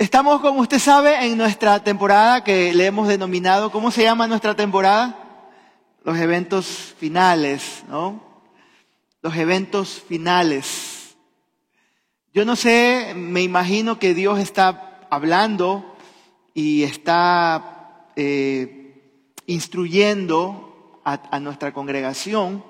[0.00, 4.56] Estamos, como usted sabe, en nuestra temporada que le hemos denominado, ¿cómo se llama nuestra
[4.56, 5.14] temporada?
[6.04, 8.18] Los eventos finales, ¿no?
[9.20, 11.18] Los eventos finales.
[12.32, 15.94] Yo no sé, me imagino que Dios está hablando
[16.54, 22.64] y está eh, instruyendo a, nuestra congregación.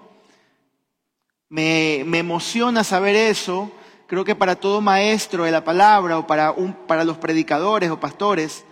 [1.48, 3.70] Me, me emociona saber eso
[4.10, 6.52] Creo que para todo maestro de la palabra o para,
[6.88, 8.64] para los predicadores o pastores,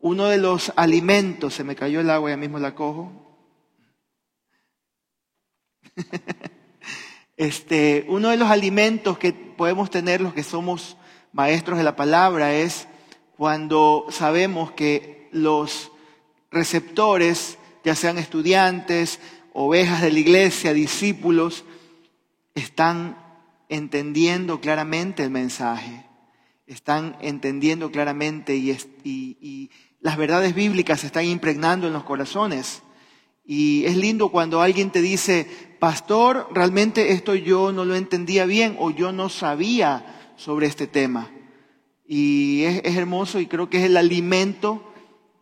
[0.00, 3.12] uno de los alimentos, se me cayó el agua, ya mismo la cojo.
[7.36, 10.96] este, uno de los alimentos que podemos tener los que somos
[11.30, 12.88] maestros de la palabra es
[13.36, 15.92] cuando sabemos que los
[16.50, 19.20] receptores, ya sean estudiantes,
[19.52, 21.64] ovejas de la iglesia, discípulos,
[22.56, 23.25] están
[23.68, 26.06] entendiendo claramente el mensaje,
[26.66, 32.82] están entendiendo claramente y, las verdades bíblicas se están impregnando en los corazones.
[33.44, 35.48] Y es lindo cuando alguien te dice,
[35.80, 41.30] pastor, realmente esto yo no lo entendía bien o yo no sabía sobre este tema.
[42.06, 44.92] Y es, es, hermoso y creo que es el alimento,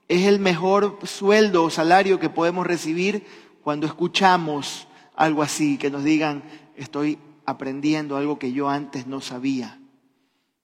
[0.08, 3.26] es el mejor sueldo o salario que podemos recibir
[3.62, 6.42] cuando escuchamos algo así, que nos digan,
[6.76, 9.80] estoy aprendiendo algo que yo antes no sabía.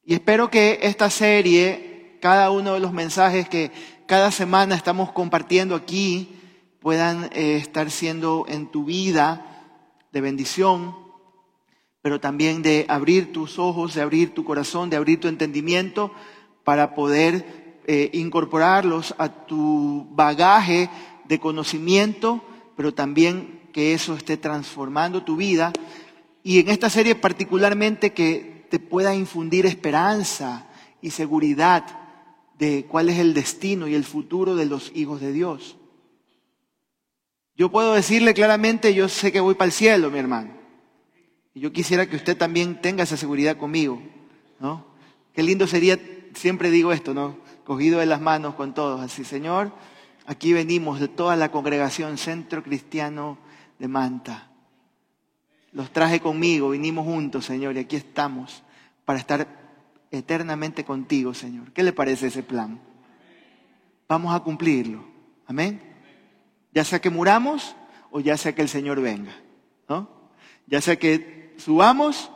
[0.04, 3.70] Y espero que esta serie, cada uno de los mensajes que
[4.06, 6.36] cada semana estamos compartiendo aquí,
[6.80, 9.66] puedan eh, estar siendo en tu vida
[10.12, 10.96] de bendición,
[12.02, 16.12] pero también de abrir tus ojos, de abrir tu corazón, de abrir tu entendimiento
[16.64, 20.88] para poder eh, incorporarlos a tu bagaje
[21.26, 22.42] de conocimiento,
[22.76, 25.72] pero también que eso esté transformando tu vida
[26.42, 30.66] y en esta serie particularmente que te pueda infundir esperanza
[31.02, 31.84] y seguridad
[32.58, 35.76] de cuál es el destino y el futuro de los hijos de Dios.
[37.56, 40.52] Yo puedo decirle claramente, yo sé que voy para el cielo, mi hermano.
[41.52, 44.00] Y yo quisiera que usted también tenga esa seguridad conmigo,
[44.60, 44.86] ¿no?
[45.34, 45.98] Qué lindo sería,
[46.34, 47.38] siempre digo esto, ¿no?
[47.64, 49.72] Cogido de las manos con todos, así, Señor,
[50.26, 53.36] aquí venimos de toda la congregación Centro Cristiano
[53.78, 54.49] de Manta
[55.72, 58.62] los traje conmigo, vinimos juntos, Señor, y aquí estamos
[59.04, 59.46] para estar
[60.10, 61.72] eternamente contigo, Señor.
[61.72, 62.80] ¿Qué le parece ese plan?
[64.08, 65.04] Vamos a cumplirlo.
[65.46, 65.80] Amén.
[66.72, 67.76] Ya sea que muramos
[68.10, 69.34] o ya sea que el Señor venga,
[69.88, 70.08] ¿no?
[70.66, 72.30] Ya sea que subamos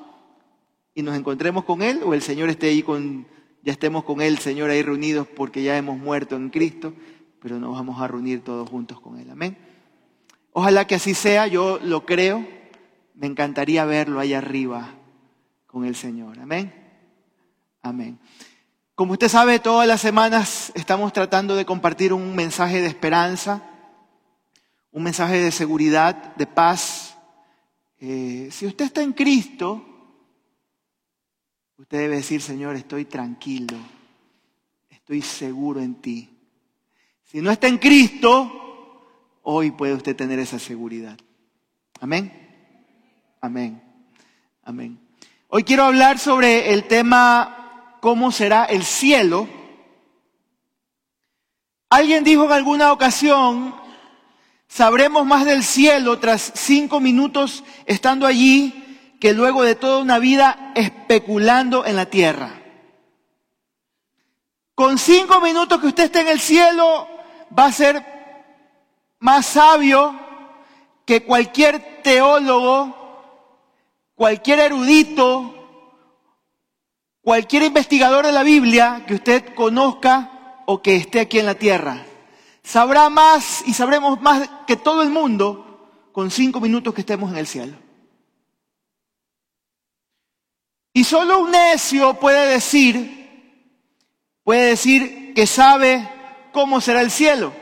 [0.95, 3.27] y nos encontremos con Él o el Señor esté ahí con,
[3.63, 6.95] ya estemos con Él, Señor, ahí reunidos porque ya hemos muerto en Cristo,
[7.41, 9.31] pero nos vamos a reunir todos juntos con Él.
[9.31, 9.57] Amén.
[10.53, 12.47] Ojalá que así sea, yo lo creo
[13.15, 14.91] me encantaría verlo allá arriba
[15.67, 16.39] con el Señor.
[16.39, 16.73] Amén.
[17.83, 18.19] Amén.
[18.95, 23.63] Como usted sabe, todas las semanas estamos tratando de compartir un mensaje de esperanza,
[24.93, 27.17] un mensaje de seguridad, de paz.
[27.99, 29.85] Eh, si usted está en Cristo,
[31.77, 33.77] usted debe decir, Señor, estoy tranquilo,
[34.91, 36.31] estoy seguro en ti.
[37.25, 41.19] Si no está en Cristo, hoy puede usted tener esa seguridad.
[42.01, 42.44] Amén.
[43.45, 43.83] Amén.
[44.63, 44.99] Amén.
[45.49, 49.47] Hoy quiero hablar sobre el tema cómo será el cielo.
[51.91, 53.75] Alguien dijo en alguna ocasión,
[54.67, 60.73] sabremos más del cielo tras cinco minutos estando allí que luego de toda una vida
[60.75, 62.63] especulando en la tierra.
[64.75, 67.07] Con cinco minutos que usted esté en el cielo
[67.57, 68.03] va a ser
[69.19, 70.19] más sabio
[71.05, 73.04] que cualquier teólogo
[74.15, 75.55] cualquier erudito,
[77.21, 82.05] cualquier investigador de la Biblia que usted conozca o que esté aquí en la tierra,
[82.63, 87.39] sabrá más y sabremos más que todo el mundo con cinco minutos que estemos en
[87.39, 87.77] el cielo.
[90.93, 93.59] Y solo un necio puede decir,
[94.45, 96.09] puede decir que sabe
[96.53, 97.53] cómo será el cielo.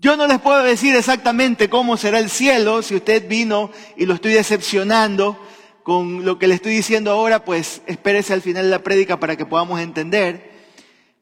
[0.00, 4.14] Yo no les puedo decir exactamente cómo será el cielo, si usted vino y lo
[4.14, 5.38] estoy decepcionando
[5.82, 9.36] con lo que le estoy diciendo ahora, pues espérese al final de la prédica para
[9.36, 10.52] que podamos entender.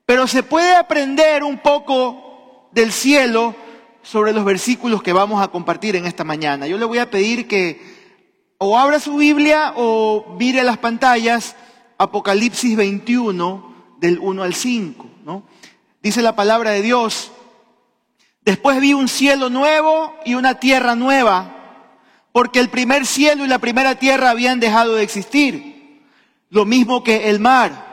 [0.06, 3.56] Pero se puede aprender un poco del cielo
[4.04, 6.68] sobre los versículos que vamos a compartir en esta mañana.
[6.68, 7.82] Yo le voy a pedir que
[8.58, 11.56] o abra su Biblia o mire las pantallas
[11.98, 15.42] Apocalipsis 21 del 1 al 5, ¿no?
[16.00, 17.32] Dice la palabra de Dios,
[18.42, 21.54] Después vi un cielo nuevo y una tierra nueva,
[22.32, 26.02] porque el primer cielo y la primera tierra habían dejado de existir,
[26.50, 27.88] lo mismo que el mar.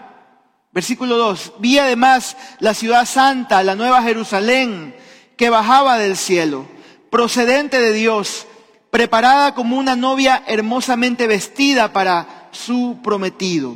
[0.72, 1.54] Versículo 2.
[1.60, 4.96] Vi además la ciudad santa, la nueva Jerusalén,
[5.38, 6.66] que bajaba del cielo,
[7.10, 8.46] procedente de Dios,
[8.92, 13.76] preparada como una novia hermosamente vestida para su prometido.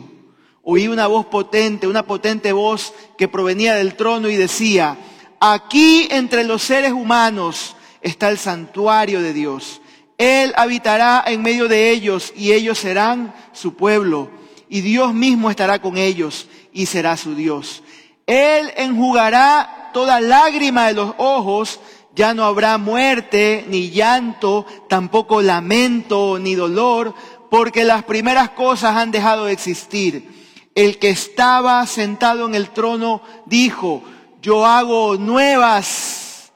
[0.63, 4.97] Oí una voz potente, una potente voz que provenía del trono y decía,
[5.39, 9.81] aquí entre los seres humanos está el santuario de Dios.
[10.17, 14.29] Él habitará en medio de ellos y ellos serán su pueblo.
[14.67, 17.83] Y Dios mismo estará con ellos y será su Dios.
[18.27, 21.79] Él enjugará toda lágrima de los ojos.
[22.15, 27.13] Ya no habrá muerte, ni llanto, tampoco lamento, ni dolor,
[27.49, 30.37] porque las primeras cosas han dejado de existir.
[30.75, 34.03] El que estaba sentado en el trono dijo,
[34.41, 36.51] yo hago nuevas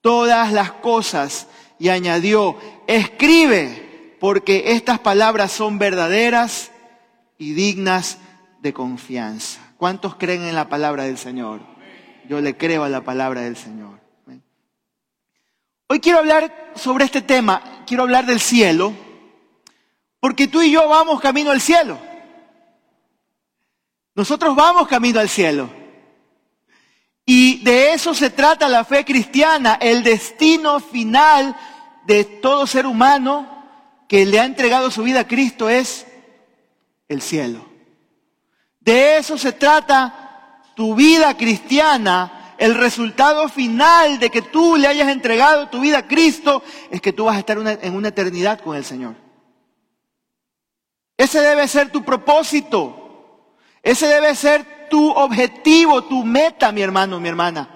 [0.00, 1.46] todas las cosas.
[1.78, 2.56] Y añadió,
[2.86, 6.70] escribe, porque estas palabras son verdaderas
[7.38, 8.18] y dignas
[8.60, 9.60] de confianza.
[9.78, 11.60] ¿Cuántos creen en la palabra del Señor?
[12.28, 13.98] Yo le creo a la palabra del Señor.
[15.88, 18.92] Hoy quiero hablar sobre este tema, quiero hablar del cielo,
[20.20, 21.98] porque tú y yo vamos camino al cielo.
[24.14, 25.79] Nosotros vamos camino al cielo.
[27.32, 31.54] Y de eso se trata la fe cristiana, el destino final
[32.04, 33.46] de todo ser humano
[34.08, 36.08] que le ha entregado su vida a Cristo es
[37.06, 37.64] el cielo.
[38.80, 42.56] De eso se trata tu vida cristiana.
[42.58, 47.12] El resultado final de que tú le hayas entregado tu vida a Cristo es que
[47.12, 49.14] tú vas a estar en una eternidad con el Señor.
[51.16, 52.96] Ese debe ser tu propósito.
[53.84, 57.68] Ese debe ser tu objetivo, tu meta, mi hermano, mi hermana.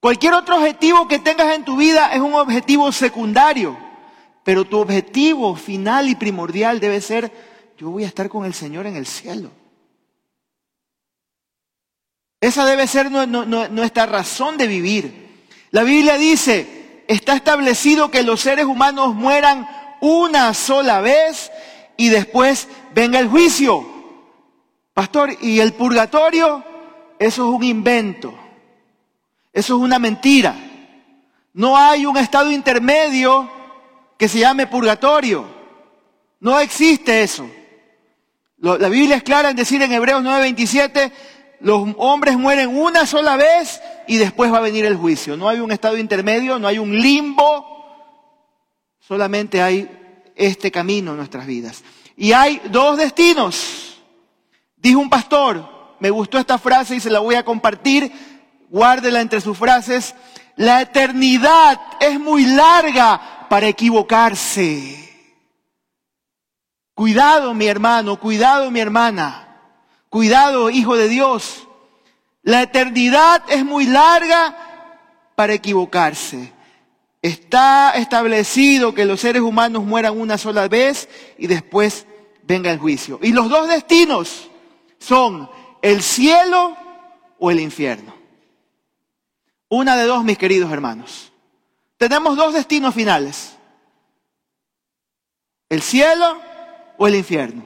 [0.00, 3.74] Cualquier otro objetivo que tengas en tu vida es un objetivo secundario,
[4.44, 7.32] pero tu objetivo final y primordial debe ser,
[7.78, 9.50] yo voy a estar con el Señor en el cielo.
[12.38, 15.46] Esa debe ser nuestra razón de vivir.
[15.70, 19.66] La Biblia dice, está establecido que los seres humanos mueran
[20.02, 21.50] una sola vez
[21.96, 23.93] y después venga el juicio.
[24.94, 26.64] Pastor, ¿y el purgatorio?
[27.18, 28.32] Eso es un invento.
[29.52, 30.54] Eso es una mentira.
[31.52, 33.50] No hay un estado intermedio
[34.16, 35.46] que se llame purgatorio.
[36.40, 37.48] No existe eso.
[38.58, 41.12] La Biblia es clara en decir en Hebreos 9:27,
[41.60, 45.36] los hombres mueren una sola vez y después va a venir el juicio.
[45.36, 47.66] No hay un estado intermedio, no hay un limbo,
[49.00, 49.88] solamente hay
[50.34, 51.82] este camino en nuestras vidas.
[52.16, 53.93] Y hay dos destinos.
[54.84, 58.12] Dijo un pastor, me gustó esta frase y se la voy a compartir,
[58.68, 60.14] guárdela entre sus frases,
[60.56, 65.10] la eternidad es muy larga para equivocarse.
[66.94, 69.56] Cuidado mi hermano, cuidado mi hermana.
[70.10, 71.66] Cuidado, hijo de Dios.
[72.42, 74.54] La eternidad es muy larga
[75.34, 76.52] para equivocarse.
[77.22, 81.08] Está establecido que los seres humanos mueran una sola vez
[81.38, 82.06] y después
[82.42, 83.18] venga el juicio.
[83.22, 84.50] Y los dos destinos
[85.04, 85.50] son
[85.82, 86.76] el cielo
[87.38, 88.14] o el infierno.
[89.68, 91.32] Una de dos, mis queridos hermanos.
[91.96, 93.56] Tenemos dos destinos finales.
[95.68, 96.38] El cielo
[96.96, 97.64] o el infierno.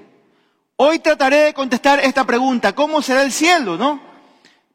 [0.77, 4.01] Hoy trataré de contestar esta pregunta, ¿cómo será el cielo, no?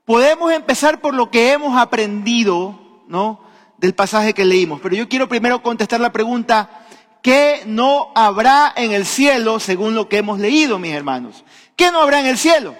[0.05, 3.41] Podemos empezar por lo que hemos aprendido, ¿no?
[3.77, 6.85] Del pasaje que leímos, pero yo quiero primero contestar la pregunta,
[7.21, 11.45] ¿qué no habrá en el cielo según lo que hemos leído, mis hermanos?
[11.75, 12.75] ¿Qué no habrá en el cielo?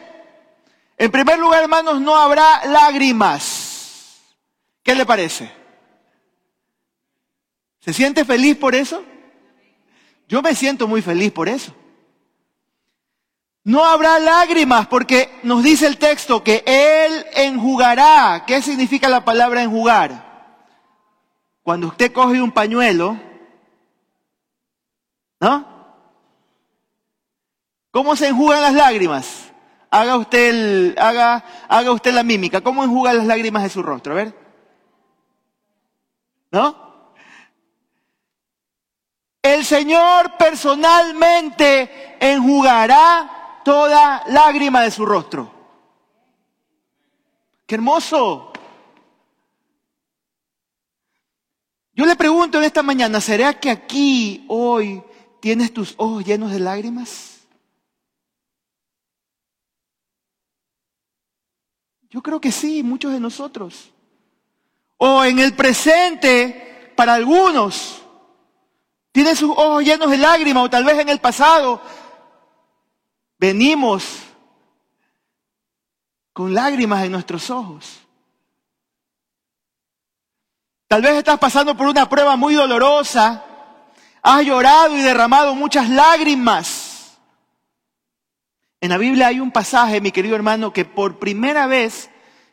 [0.97, 4.21] En primer lugar, hermanos, no habrá lágrimas.
[4.83, 5.51] ¿Qué le parece?
[7.79, 9.03] ¿Se siente feliz por eso?
[10.27, 11.73] Yo me siento muy feliz por eso.
[13.65, 18.43] No habrá lágrimas porque nos dice el texto que Él enjugará.
[18.45, 20.33] ¿Qué significa la palabra enjugar?
[21.63, 23.17] Cuando usted coge un pañuelo,
[25.39, 25.72] ¿no?
[27.93, 29.51] ¿Cómo se enjugan las lágrimas?
[29.91, 32.59] Haga usted, haga, haga usted la mímica.
[32.59, 34.13] ¿Cómo enjuga las lágrimas de su rostro?
[34.13, 34.35] A ver.
[36.49, 36.75] ¿No?
[39.43, 45.53] El Señor personalmente enjugará toda lágrima de su rostro.
[47.67, 48.51] ¡Qué hermoso!
[51.93, 55.03] Yo le pregunto en esta mañana, ¿será que aquí hoy
[55.39, 57.32] tienes tus ojos llenos de lágrimas?
[62.13, 63.89] Yo creo que sí, muchos de nosotros.
[64.97, 68.03] O en el presente, para algunos,
[69.11, 71.81] tienen sus ojos llenos de lágrimas, o tal vez en el pasado
[73.39, 74.05] venimos
[76.33, 78.01] con lágrimas en nuestros ojos.
[80.87, 83.43] Tal vez estás pasando por una prueba muy dolorosa,
[84.21, 86.82] has llorado y derramado muchas lágrimas.
[88.83, 92.09] En la Biblia hay un pasaje, mi querido hermano, que por primera vez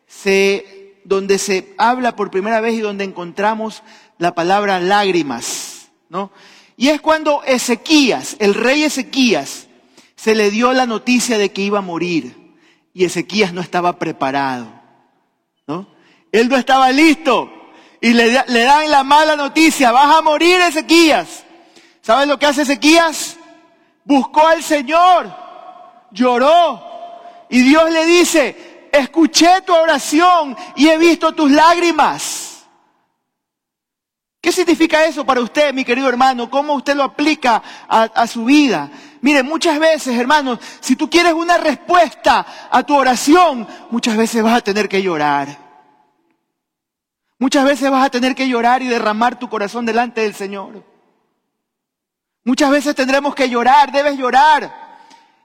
[0.07, 3.83] se, donde se habla por primera vez y donde encontramos
[4.17, 6.31] la palabra lágrimas, ¿no?
[6.77, 9.67] Y es cuando Ezequías, el rey Ezequías,
[10.15, 12.55] se le dio la noticia de que iba a morir
[12.95, 14.69] y Ezequías no estaba preparado,
[15.67, 15.89] ¿no?
[16.31, 17.51] Él no estaba listo
[18.01, 21.45] y le, le dan la mala noticia, vas a morir Ezequías.
[22.03, 23.37] ¿Sabes lo que hace Ezequías?
[24.05, 25.50] Buscó al Señor,
[26.13, 26.83] lloró
[27.49, 32.51] y Dios le dice, escuché tu oración y he visto tus lágrimas.
[34.41, 36.49] ¿Qué significa eso para usted, mi querido hermano?
[36.49, 38.91] ¿Cómo usted lo aplica a, su vida?
[39.21, 44.57] Mire, muchas veces, hermanos, si tú quieres una respuesta a tu oración, muchas veces vas
[44.57, 45.59] a tener que llorar.
[47.39, 50.85] Muchas veces vas a tener que llorar y derramar tu corazón delante del Señor.
[52.45, 54.90] Muchas veces tendremos que llorar, debes llorar.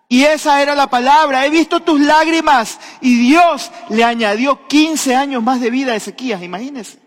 [0.07, 1.45] Y esa era la palabra.
[1.45, 2.79] He visto tus lágrimas.
[3.01, 6.99] Y Dios le añadió 15 años más de vida a Ezequías, imagínense.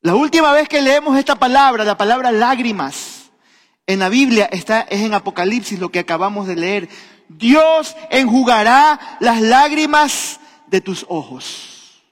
[0.00, 3.30] La última vez que leemos esta palabra, la palabra lágrimas,
[3.86, 6.88] en la Biblia está, es en Apocalipsis lo que acabamos de leer.
[7.28, 12.02] Dios enjugará las lágrimas de tus ojos.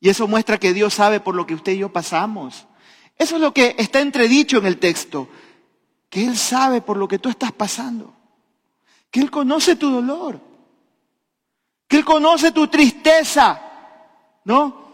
[0.00, 2.66] Y eso muestra que Dios sabe por lo que usted y yo pasamos.
[3.16, 5.28] Eso es lo que está entredicho en el texto.
[6.08, 8.14] Que Él sabe por lo que tú estás pasando.
[9.10, 10.40] Que Él conoce tu dolor.
[11.86, 13.60] Que Él conoce tu tristeza.
[14.44, 14.88] ¿No?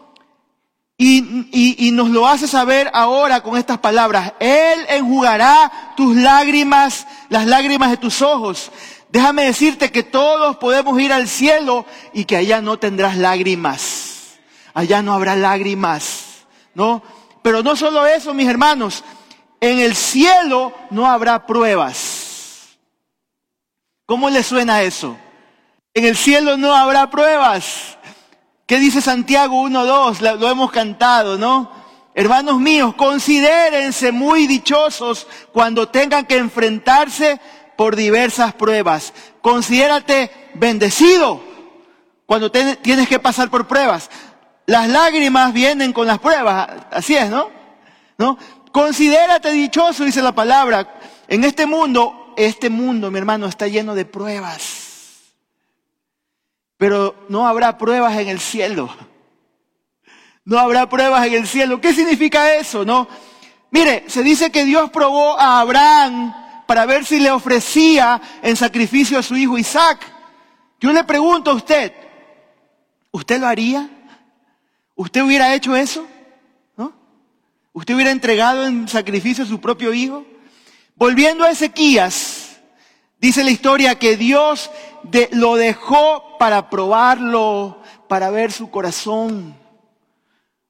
[0.97, 4.33] Y, nos lo hace saber ahora con estas palabras.
[4.39, 8.71] Él enjugará tus lágrimas, las lágrimas de tus ojos.
[9.09, 14.37] Déjame decirte que todos podemos ir al cielo y que allá no tendrás lágrimas.
[14.73, 17.01] Allá no habrá lágrimas, ¿no?
[17.41, 19.03] Pero no solo eso, mis hermanos.
[19.65, 22.77] En el cielo no habrá pruebas.
[24.05, 25.17] ¿Cómo le suena eso?
[25.95, 27.97] En el cielo no habrá pruebas.
[28.67, 30.37] ¿Qué dice Santiago 1.2?
[30.37, 31.71] Lo hemos cantado, ¿no?
[32.13, 37.41] Hermanos míos, considérense muy dichosos cuando tengan que enfrentarse
[37.75, 39.13] por diversas pruebas.
[39.41, 41.41] Considérate bendecido
[42.27, 44.11] cuando tienes que pasar por pruebas.
[44.67, 47.49] Las lágrimas vienen con las pruebas, así es, ¿no?
[48.19, 48.37] ¿No?
[48.75, 50.99] Considérate dichoso, dice la palabra.
[51.29, 55.31] En este mundo, este mundo, mi hermano, está lleno de pruebas.
[56.75, 58.93] Pero no habrá pruebas en el cielo.
[60.43, 61.79] No habrá pruebas en el cielo.
[61.79, 62.83] ¿Qué significa eso?
[62.83, 63.07] No.
[63.71, 66.33] Mire, se dice que Dios probó a Abraham
[66.67, 70.05] para ver si le ofrecía en sacrificio a su hijo Isaac.
[70.81, 71.93] Yo le pregunto a usted,
[73.11, 73.89] ¿usted lo haría?
[74.95, 76.05] ¿Usted hubiera hecho eso?
[77.75, 80.25] ¿Usted hubiera entregado en sacrificio a su propio hijo?
[80.95, 82.55] Volviendo a Ezequías,
[83.19, 84.71] dice la historia que Dios
[85.33, 89.57] lo dejó para probarlo, para ver su corazón.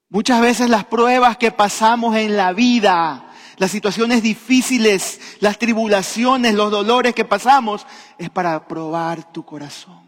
[0.08, 6.72] Muchas veces las pruebas que pasamos en la vida, las situaciones difíciles, las tribulaciones, los
[6.72, 7.86] dolores que pasamos,
[8.18, 10.05] es para probar tu corazón.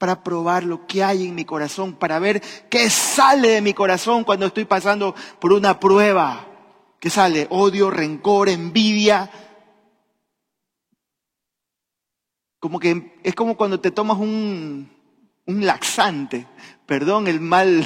[0.00, 4.24] Para probar lo que hay en mi corazón, para ver qué sale de mi corazón
[4.24, 6.48] cuando estoy pasando por una prueba.
[6.98, 7.46] ¿Qué sale?
[7.50, 9.30] Odio, rencor, envidia,
[12.60, 14.88] como que es como cuando te tomas un,
[15.46, 16.46] laxante,
[16.86, 17.84] perdón el mal,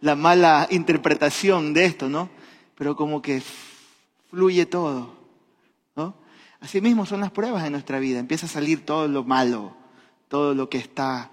[0.00, 2.28] la mala interpretación de esto, ¿no?
[2.76, 3.42] Pero como que
[4.30, 5.14] fluye todo,
[5.96, 6.14] ¿no?
[6.60, 9.74] Así mismo son las pruebas en nuestra vida, empieza a salir todo lo malo,
[10.28, 11.30] todo lo que está,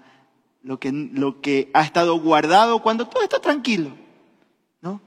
[0.62, 3.90] lo que, lo que ha estado guardado cuando todo está tranquilo,
[4.80, 5.00] ¿no?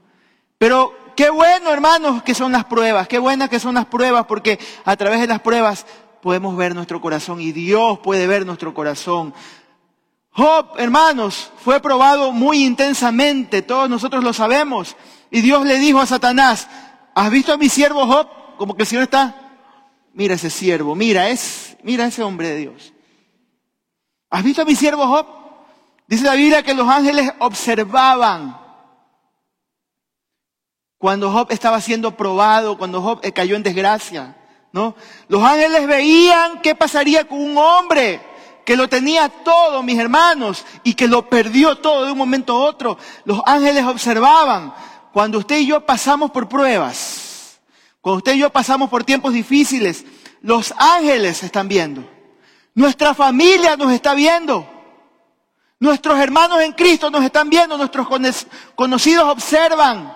[0.57, 4.60] Pero qué bueno, hermanos, que son las pruebas, qué buenas que son las pruebas, porque
[4.86, 5.86] a través de las pruebas
[6.22, 9.33] podemos ver nuestro corazón y Dios puede ver nuestro corazón.
[10.31, 14.95] Job, hermanos, fue probado muy intensamente, todos nosotros lo sabemos.
[15.29, 16.67] Y Dios le dijo a Satanás,
[17.13, 18.27] ¿has visto a mi siervo Job?
[18.57, 19.36] Como que el Señor está,
[20.13, 22.93] mira ese siervo, mira, es, mira ese hombre de Dios.
[24.29, 25.42] ¿Has visto a mi siervo Job?
[26.07, 28.60] Dice la Biblia que los ángeles observaban
[30.98, 34.36] cuando Job estaba siendo probado, cuando Job cayó en desgracia.
[34.72, 34.95] ¿no?
[35.27, 38.19] Los ángeles veían qué pasaría con un hombre
[38.65, 42.65] que lo tenía todo, mis hermanos, y que lo perdió todo de un momento a
[42.65, 42.98] otro.
[43.25, 44.74] Los ángeles observaban
[45.13, 47.60] cuando usted y yo pasamos por pruebas,
[48.01, 50.05] cuando usted y yo pasamos por tiempos difíciles,
[50.41, 52.03] Los ángeles están viendo.
[52.75, 54.67] Nuestra familia nos está viendo.
[55.83, 57.77] Nuestros hermanos en Cristo nos están viendo.
[57.77, 58.07] Nuestros
[58.73, 60.15] conocidos observan.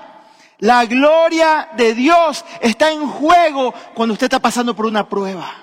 [0.59, 5.53] La gloria de Dios está en juego cuando usted está pasando por una prueba.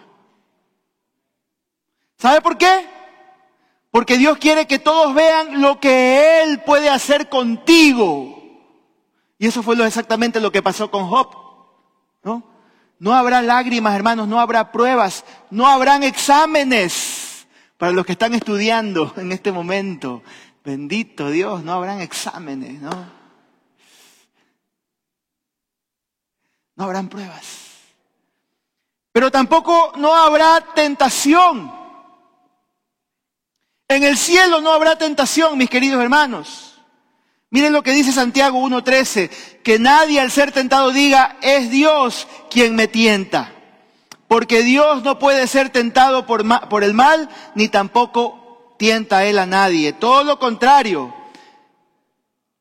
[2.18, 2.86] ¿Sabe por qué?
[3.90, 8.42] Porque Dios quiere que todos vean lo que Él puede hacer contigo.
[9.38, 11.34] Y eso fue exactamente lo que pasó con Job.
[12.24, 12.42] ¿no?
[12.98, 17.23] no habrá lágrimas, hermanos, no habrá pruebas, no habrán exámenes
[17.76, 20.22] para los que están estudiando en este momento.
[20.64, 23.24] Bendito Dios, no habrán exámenes, ¿no?
[26.76, 27.64] No habrán pruebas.
[29.12, 31.72] Pero tampoco no habrá tentación.
[33.86, 36.82] En el cielo no habrá tentación, mis queridos hermanos.
[37.50, 39.28] Miren lo que dice Santiago 1.13,
[39.62, 43.53] que nadie al ser tentado diga, es Dios quien me tienta.
[44.28, 49.92] Porque Dios no puede ser tentado por, el mal, ni tampoco tienta él a nadie.
[49.92, 51.14] Todo lo contrario.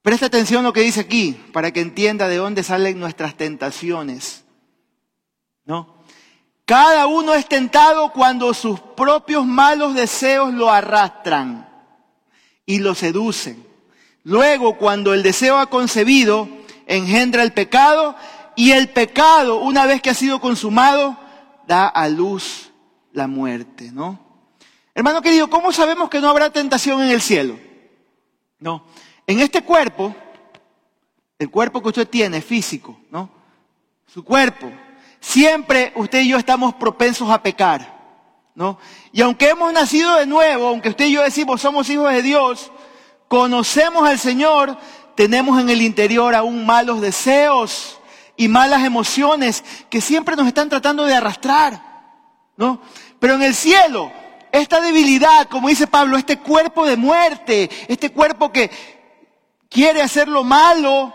[0.01, 4.43] Presta atención a lo que dice aquí, para que entienda de dónde salen nuestras tentaciones.
[5.65, 6.03] ¿No?
[6.65, 11.70] Cada uno es tentado cuando sus propios malos deseos lo arrastran
[12.65, 13.65] y lo seducen.
[14.24, 16.48] Luego, cuando el deseo ha concebido,
[16.88, 18.15] engendra el pecado
[18.55, 21.17] y el pecado, una vez que ha sido consumado,
[21.67, 22.72] da a luz
[23.12, 24.20] la muerte, ¿no?
[24.96, 27.58] Hermano querido, ¿cómo sabemos que no habrá tentación en el cielo?
[28.60, 28.86] No.
[29.25, 30.15] En este cuerpo,
[31.39, 33.29] el cuerpo que usted tiene físico, ¿no?
[34.05, 34.72] Su cuerpo,
[35.20, 38.77] siempre usted y yo estamos propensos a pecar, ¿no?
[39.12, 42.72] Y aunque hemos nacido de nuevo, aunque usted y yo decimos somos hijos de Dios,
[43.27, 44.77] conocemos al Señor,
[45.15, 48.00] tenemos en el interior aún malos deseos
[48.35, 51.81] y malas emociones que siempre nos están tratando de arrastrar,
[52.57, 52.81] ¿no?
[53.19, 54.11] Pero en el cielo,
[54.51, 58.69] esta debilidad, como dice Pablo, este cuerpo de muerte, este cuerpo que
[59.69, 61.13] quiere hacer lo malo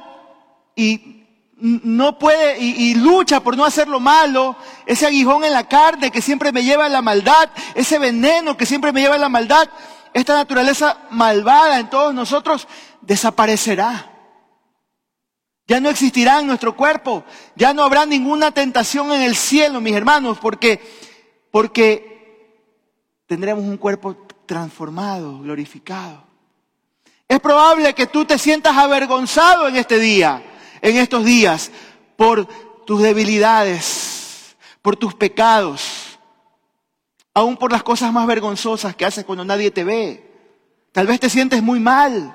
[0.75, 1.19] y
[1.61, 6.23] no puede y, lucha por no hacer lo malo, ese aguijón en la carne que
[6.23, 9.69] siempre me lleva a la maldad, ese veneno que siempre me lleva a la maldad,
[10.15, 12.69] esta naturaleza malvada en todos nosotros
[13.01, 14.18] desaparecerá.
[15.69, 19.95] Ya no existirá en nuestro cuerpo, ya no habrá ninguna tentación en el cielo, mis
[19.95, 20.81] hermanos, porque,
[21.53, 22.67] porque
[23.27, 26.25] tendremos un cuerpo transformado, glorificado.
[27.29, 30.43] Es probable que tú te sientas avergonzado en este día,
[30.81, 31.71] en estos días,
[32.17, 32.49] por
[32.85, 36.09] tus debilidades, por tus pecados
[37.39, 40.29] aún por las cosas más vergonzosas que haces cuando nadie te ve.
[40.91, 42.35] Tal vez te sientes muy mal,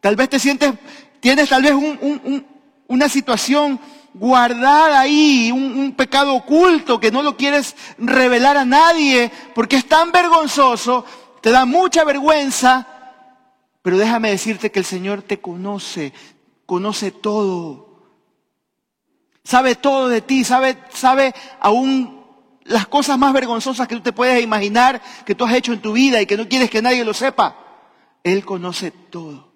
[0.00, 0.74] tal vez te sientes,
[1.20, 1.72] tienes tal vez
[2.88, 3.80] una situación
[4.14, 10.12] guardada ahí, un, pecado oculto que no lo quieres revelar a nadie porque es tan
[10.12, 11.04] vergonzoso,
[11.40, 12.86] te da mucha vergüenza,
[13.82, 16.12] pero déjame decirte que el Señor te conoce,
[16.64, 18.02] conoce todo,
[19.44, 22.24] sabe todo de ti, sabe, sabe aún
[22.64, 25.92] las cosas más vergonzosas que tú te puedes imaginar que tú has hecho en tu
[25.92, 27.56] vida y que no quieres que nadie lo sepa.
[28.24, 29.55] Él conoce todo.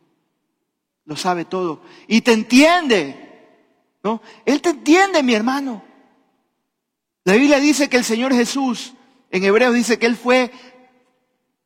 [1.04, 1.82] Lo sabe todo.
[2.06, 3.28] Y te entiende.
[4.02, 4.22] ¿No?
[4.44, 5.82] Él te entiende, mi hermano.
[7.24, 8.94] La Biblia dice que el Señor Jesús,
[9.30, 10.50] en Hebreos dice que Él fue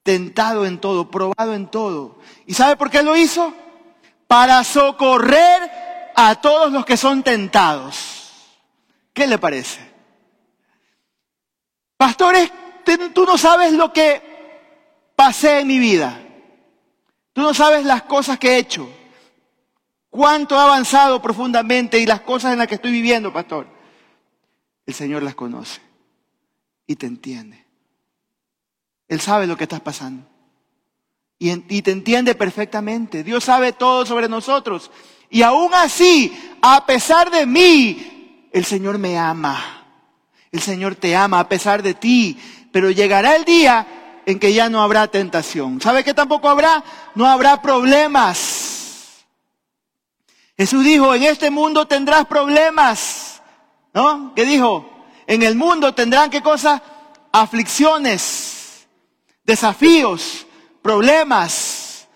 [0.03, 2.19] tentado en todo, probado en todo.
[2.47, 3.55] ¿Y sabe por qué lo hizo?
[4.27, 5.71] Para socorrer
[6.15, 8.61] a todos los que son tentados.
[9.13, 9.81] ¿Qué le parece?
[11.97, 12.51] Pastores,
[13.15, 16.21] tú no sabes lo que pasé en mi vida.
[17.33, 18.89] Tú no sabes las cosas que he hecho.
[20.15, 23.67] Cuánto he avanzado profundamente y las cosas en las que estoy viviendo, pastor.
[24.87, 25.81] El Señor las conoce
[26.87, 27.67] y te entiende.
[29.09, 30.25] Él sabe lo que estás pasando.
[31.37, 33.25] Y, y, te entiende perfectamente.
[33.25, 34.93] Dios sabe todo sobre nosotros.
[35.31, 39.85] Y aún así, a pesar de mí, el Señor me ama.
[40.53, 42.39] El Señor te ama a pesar de ti,
[42.71, 45.81] pero llegará el día en que ya no habrá tentación.
[45.81, 46.85] ¿Sabe qué tampoco habrá?
[47.17, 48.64] No habrá problemas.
[50.57, 53.43] Jesús dijo, en este mundo tendrás problemas.
[53.93, 54.33] ¿No?
[54.35, 54.91] ¿Qué dijo?
[55.27, 56.83] En el mundo tendrán qué cosa?
[57.33, 58.87] Aflicciones,
[59.45, 60.47] desafíos,
[60.83, 62.09] problemas,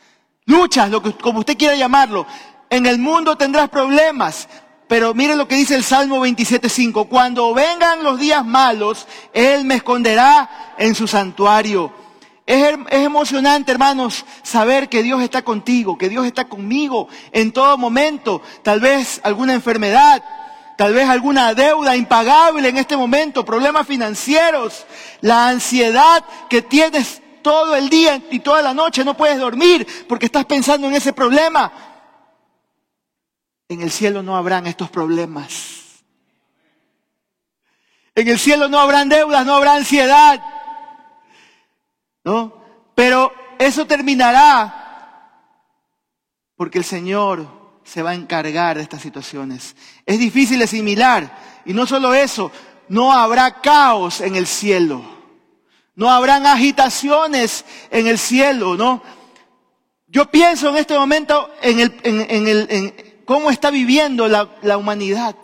[0.45, 2.27] luchas, lo que, como usted quiera llamarlo.
[2.71, 4.49] En el mundo tendrás problemas,
[4.89, 7.09] pero mire lo que dice el Salmo 27.5.
[7.09, 11.93] Cuando vengan los días malos, Él me esconderá en su santuario.
[12.49, 17.77] Es, es, emocionante, hermanos, saber que Dios está contigo, que Dios está conmigo en todo
[17.77, 18.41] momento.
[18.63, 20.25] Tal vez alguna enfermedad,
[20.79, 24.87] tal vez alguna deuda impagable en este momento, problemas financieros,
[25.21, 30.25] la ansiedad que tienes todo el día y toda la noche, no puedes dormir porque
[30.25, 31.71] estás pensando en ese problema.
[33.69, 36.01] En el cielo no habrán estos problemas.
[38.15, 40.41] En el cielo no habrán deudas, no habrá ansiedad.
[42.95, 44.85] Pero eso terminará
[46.57, 47.47] porque el Señor
[47.85, 49.77] se va a encargar de estas situaciones.
[50.05, 51.63] Es difícil asimilar.
[51.65, 52.51] Y no solo eso,
[52.89, 55.03] no habrá caos en el cielo.
[55.95, 59.03] No habrán agitaciones en el cielo, ¿no?
[60.07, 65.37] Yo pienso en este momento en, el, en, el, en cómo está viviendo la humanidad.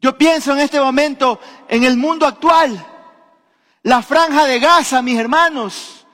[0.00, 2.84] Yo pienso en este momento en el mundo actual.
[3.86, 6.04] La franja de Gaza, mis hermanos.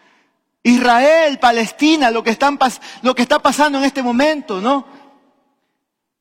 [0.63, 4.87] Israel, Palestina, lo que, está pasando en este momento, ¿no?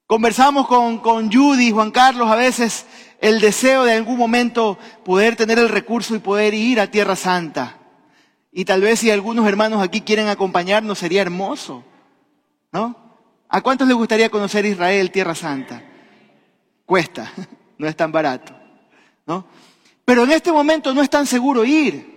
[0.07, 2.85] Conversamos con, con Judy, Juan Carlos, a veces
[3.19, 7.79] el deseo de algún momento poder tener el recurso y poder ir a Tierra Santa.
[8.53, 11.83] Y tal vez si algunos hermanos aquí quieren acompañarnos sería hermoso,
[12.71, 12.95] ¿no?
[13.49, 15.83] ¿A cuántos les gustaría conocer Israel, Tierra Santa?
[16.85, 17.29] Cuesta,
[17.77, 18.55] no es tan barato,
[19.25, 19.45] ¿no?
[20.05, 22.11] Pero en este momento no es tan seguro ir.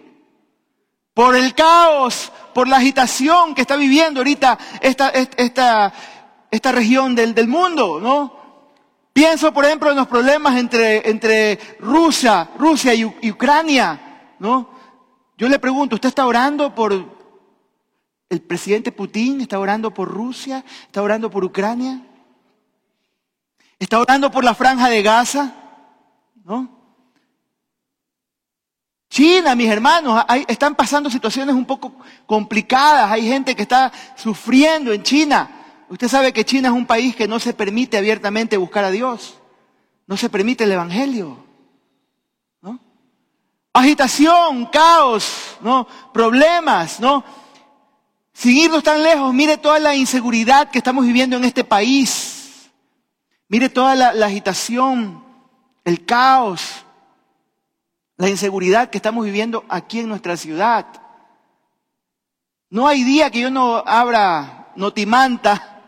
[1.12, 5.92] Por el caos, por la agitación que está viviendo ahorita esta, esta,
[6.50, 8.44] esta región del, del mundo, ¿no?
[9.12, 14.68] Pienso, por ejemplo, en los problemas entre, entre Rusia, Rusia y, y, Ucrania, ¿no?
[15.38, 16.92] Yo le pregunto, ¿usted está orando por
[18.28, 19.40] el presidente Putin?
[19.40, 20.64] ¿Está orando por Rusia?
[20.86, 22.00] ¿Está orando por Ucrania?
[23.78, 25.52] ¿Está orando por la franja de Gaza?
[26.44, 26.83] ¿No?
[29.14, 31.92] China, mis hermanos, están pasando situaciones un poco
[32.26, 33.12] complicadas.
[33.12, 35.48] Hay gente que está sufriendo en China.
[35.88, 39.38] Usted sabe que China es un país que no se permite abiertamente buscar a Dios.
[40.08, 41.38] No se permite el Evangelio.
[42.60, 42.80] ¿no?
[43.72, 45.86] Agitación, caos, ¿no?
[46.12, 47.22] problemas, ¿no?
[48.32, 52.68] Sin irnos tan lejos, mire toda la inseguridad que estamos viviendo en este país.
[53.48, 55.24] Mire toda la, agitación,
[55.84, 56.83] el caos,
[58.16, 60.86] la inseguridad que estamos viviendo aquí en nuestra ciudad.
[62.70, 65.82] No hay día que yo no abra notimanta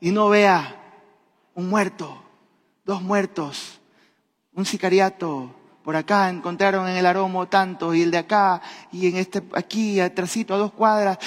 [0.00, 0.76] y no vea
[1.54, 2.22] un muerto,
[2.84, 3.80] dos muertos,
[4.52, 5.54] un sicariato.
[5.82, 8.60] Por acá encontraron en el aromo tantos y el de acá
[8.92, 11.18] y en este aquí atrásito a dos cuadras,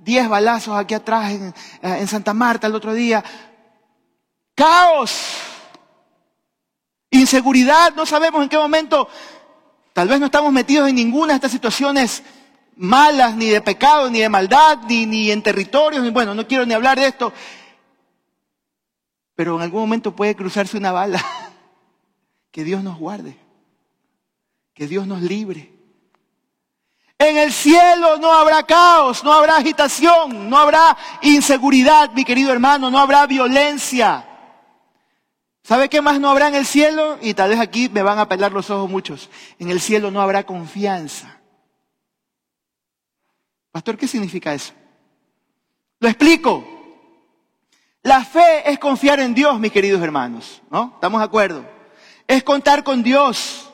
[0.00, 3.24] diez balazos aquí atrás en, en Santa Marta el otro día
[4.54, 5.20] caos,
[7.10, 9.08] inseguridad, no sabemos en qué momento,
[9.92, 12.22] tal vez no estamos metidos en ninguna de estas situaciones
[12.76, 16.64] malas, ni de pecado, ni de maldad, ni, ni en territorios, ni bueno, no quiero
[16.66, 17.32] ni hablar de esto,
[19.34, 21.24] pero en algún momento puede cruzarse una bala.
[22.52, 23.34] Que Dios nos guarde,
[24.74, 25.72] que Dios nos libre.
[27.16, 32.90] En el cielo no habrá caos, no habrá agitación, no habrá inseguridad, mi querido hermano,
[32.90, 34.31] no habrá violencia.
[35.64, 37.18] ¿Sabe qué más no habrá en el cielo?
[37.20, 39.30] Y tal vez aquí me van a pelar los ojos muchos.
[39.58, 41.40] En el cielo no habrá confianza.
[43.70, 44.72] Pastor, ¿qué significa eso?
[46.00, 46.64] Lo explico.
[48.02, 50.92] La fe es confiar en Dios, mis queridos hermanos, ¿no?
[50.94, 51.64] ¿Estamos de acuerdo?
[52.26, 53.70] Es contar con Dios,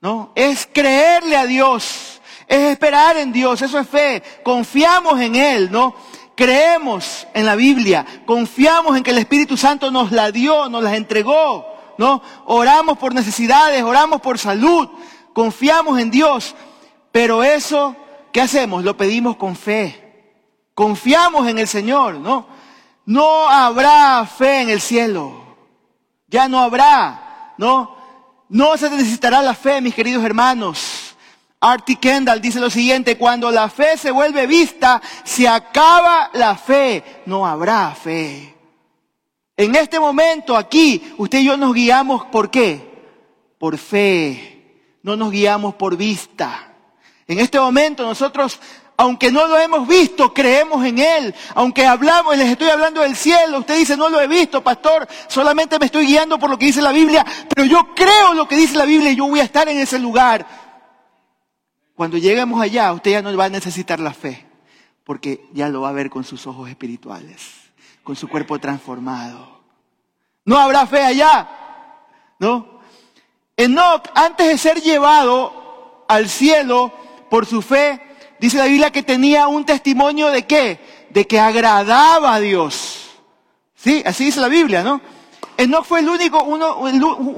[0.00, 0.32] ¿no?
[0.34, 4.22] Es creerle a Dios, es esperar en Dios, eso es fe.
[4.42, 5.94] Confiamos en Él, ¿no?
[6.40, 10.96] Creemos en la Biblia, confiamos en que el Espíritu Santo nos la dio, nos la
[10.96, 11.66] entregó,
[11.98, 12.22] ¿no?
[12.46, 14.88] Oramos por necesidades, oramos por salud,
[15.34, 16.54] confiamos en Dios,
[17.12, 17.94] pero eso,
[18.32, 18.84] ¿qué hacemos?
[18.84, 20.32] Lo pedimos con fe.
[20.74, 22.46] Confiamos en el Señor, ¿no?
[23.04, 25.44] No habrá fe en el cielo.
[26.26, 27.94] Ya no habrá, ¿no?
[28.48, 30.99] No se necesitará la fe, mis queridos hermanos.
[31.60, 37.22] Artie Kendall dice lo siguiente, cuando la fe se vuelve vista, se acaba la fe,
[37.26, 38.56] no habrá fe.
[39.58, 42.88] En este momento aquí, usted y yo nos guiamos por qué?
[43.58, 46.72] Por fe, no nos guiamos por vista.
[47.26, 48.58] En este momento nosotros,
[48.96, 51.34] aunque no lo hemos visto, creemos en Él.
[51.54, 55.78] Aunque hablamos, les estoy hablando del cielo, usted dice, no lo he visto, pastor, solamente
[55.78, 58.78] me estoy guiando por lo que dice la Biblia, pero yo creo lo que dice
[58.78, 60.46] la Biblia y yo voy a estar en ese lugar.
[62.00, 64.46] Cuando lleguemos allá, usted ya no va a necesitar la fe,
[65.04, 67.42] porque ya lo va a ver con sus ojos espirituales,
[68.02, 69.60] con su cuerpo transformado.
[70.46, 71.46] No habrá fe allá,
[72.38, 72.80] ¿no?
[73.54, 76.90] Enoch, antes de ser llevado al cielo
[77.28, 78.00] por su fe,
[78.40, 80.80] dice la Biblia que tenía un testimonio de qué?
[81.10, 83.10] De que agradaba a Dios.
[83.74, 85.02] Sí, así dice la Biblia, ¿no?
[85.58, 86.76] Enoch fue el único, uno,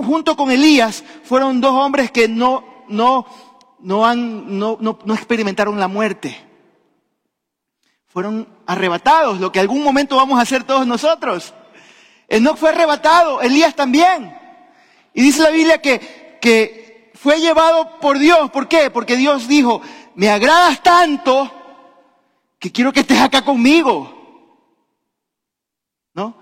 [0.05, 3.27] junto con Elías, fueron dos hombres que no, no,
[3.83, 6.37] no, han, no, no, no experimentaron la muerte.
[8.09, 11.55] Fueron arrebatados, lo que algún momento vamos a hacer todos nosotros.
[12.29, 14.37] Enoch fue arrebatado, Elías también.
[15.14, 18.51] Y dice la Biblia que, que fue llevado por Dios.
[18.51, 18.90] ¿Por qué?
[18.90, 19.83] Porque Dios dijo,
[20.14, 21.51] me agradas tanto
[22.59, 24.18] que quiero que estés acá conmigo.
[26.14, 26.37] ¿No?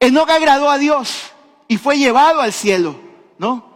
[0.00, 1.32] Enoch agradó a Dios
[1.68, 2.96] y fue llevado al cielo,
[3.38, 3.74] ¿no?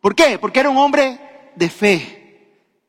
[0.00, 0.38] ¿Por qué?
[0.38, 2.17] Porque era un hombre de fe.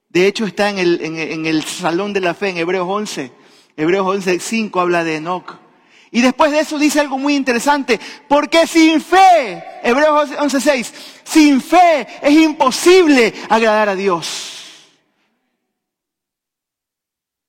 [0.09, 3.31] De hecho está en el, en, el salón de la fe en Hebreos 11.
[3.77, 5.57] Hebreos 11, 5 habla de Enoch.
[6.11, 10.93] Y después de eso dice algo muy interesante, porque sin fe, Hebreos 11, 6,
[11.23, 14.55] sin fe es imposible agradar a Dios.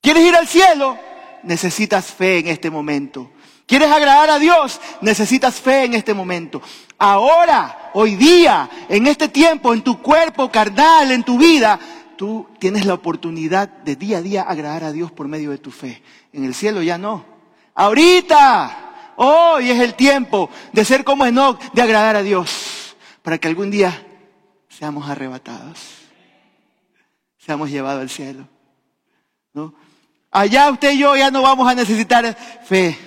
[0.02, 0.98] ¿Quieres ir al cielo?
[1.42, 3.30] Necesitas fe en este momento.
[3.64, 4.80] ¿Quieres agradar a Dios?
[5.00, 6.60] Necesitas fe en este momento.
[6.98, 11.78] Ahora, hoy día, en este tiempo, en tu cuerpo carnal, en tu vida,
[12.20, 15.70] tú tienes la oportunidad de día a día agradar a Dios por medio de tu
[15.70, 16.02] fe.
[16.34, 17.24] En el cielo ya no.
[17.74, 23.48] Ahorita, hoy es el tiempo de ser como Enoch, de agradar a Dios, para que
[23.48, 24.06] algún día
[24.68, 25.78] seamos arrebatados,
[27.38, 28.46] seamos llevados al cielo.
[29.54, 29.72] ¿no?
[30.30, 32.98] Allá usted y yo ya no vamos a necesitar fe.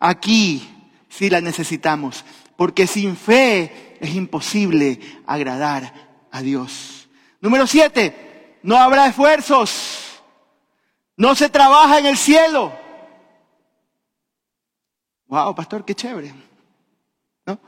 [0.00, 0.68] Aquí
[1.08, 2.24] sí la necesitamos,
[2.56, 5.94] porque sin fe es imposible agradar
[6.32, 7.08] a Dios.
[7.40, 8.31] Número siete,
[8.62, 10.20] no habrá esfuerzos.
[11.16, 12.72] No se trabaja en el cielo.
[15.26, 16.32] Wow, pastor, qué chévere.
[17.46, 17.58] ¿No?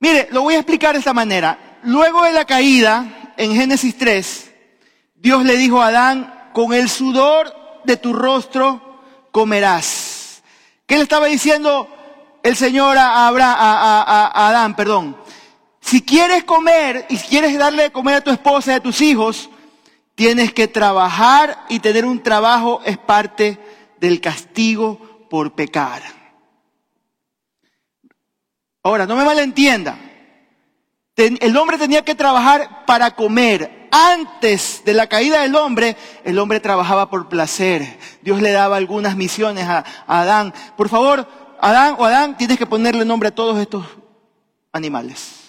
[0.00, 1.78] Mire, lo voy a explicar de esta manera.
[1.84, 4.52] Luego de la caída, en Génesis 3,
[5.14, 9.00] Dios le dijo a Adán, con el sudor de tu rostro
[9.30, 10.42] comerás.
[10.86, 11.88] ¿Qué le estaba diciendo
[12.42, 14.76] el Señor a, a, Adán?
[14.76, 15.16] Perdón.
[15.80, 19.50] Si quieres comer y quieres darle de comer a tu esposa y a tus hijos,
[20.14, 23.58] tienes que trabajar y tener un trabajo es parte
[24.00, 26.02] del castigo por pecar.
[28.82, 29.98] Ahora, no me malentienda.
[31.16, 36.60] El hombre tenía que trabajar para comer antes de la caída del hombre, el hombre
[36.60, 37.98] trabajaba por placer.
[38.22, 40.54] Dios le daba algunas misiones a, Adán.
[40.76, 41.28] Por favor,
[41.60, 43.84] Adán o Adán, tienes que ponerle nombre a todos estos
[44.72, 45.41] animales.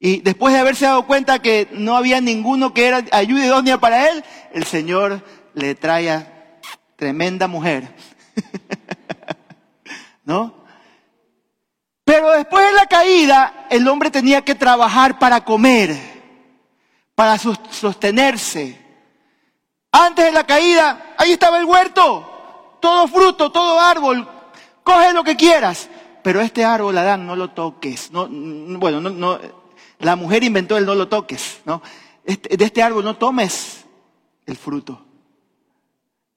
[0.00, 4.10] Y después de haberse dado cuenta que no había ninguno que era ayuda idónea para
[4.10, 5.22] él, el Señor
[5.54, 6.58] le trae a
[6.96, 7.94] tremenda mujer.
[10.24, 10.54] ¿No?
[12.04, 16.10] Pero después de la caída, el hombre tenía que trabajar para comer
[17.20, 18.80] para sostenerse.
[19.92, 24.26] Antes de la caída, ahí estaba el huerto, todo fruto, todo árbol,
[24.82, 25.90] coge lo que quieras.
[26.22, 28.10] Pero este árbol, Adán, no lo toques.
[28.10, 29.38] No, bueno, no,
[30.00, 31.60] la mujer inventó el no lo toques.
[31.64, 31.82] ¿no?
[32.24, 33.84] Este, de este árbol no tomes
[34.46, 35.04] el fruto.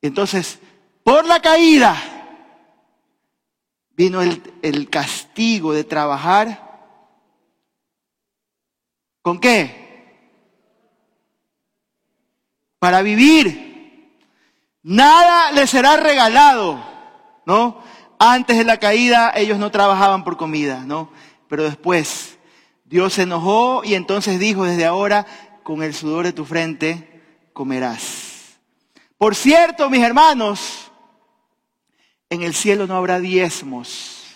[0.01, 0.59] Entonces,
[1.03, 1.97] por la caída,
[3.95, 6.71] vino el castigo de trabajar.
[9.21, 9.83] ¿Con qué?
[12.83, 14.19] para vivir.
[14.81, 16.83] Nada les será regalado,
[17.45, 17.81] ¿no?
[18.19, 21.09] Antes de la caída ellos no trabajaban por comida, ¿no?
[21.47, 22.32] Pero después
[22.93, 25.25] Dios se enojó y entonces dijo, desde ahora,
[25.63, 28.59] con el sudor de tu frente comerás.
[29.17, 30.91] Por cierto, mis hermanos,
[32.29, 34.27] en el cielo no habrá diezmos.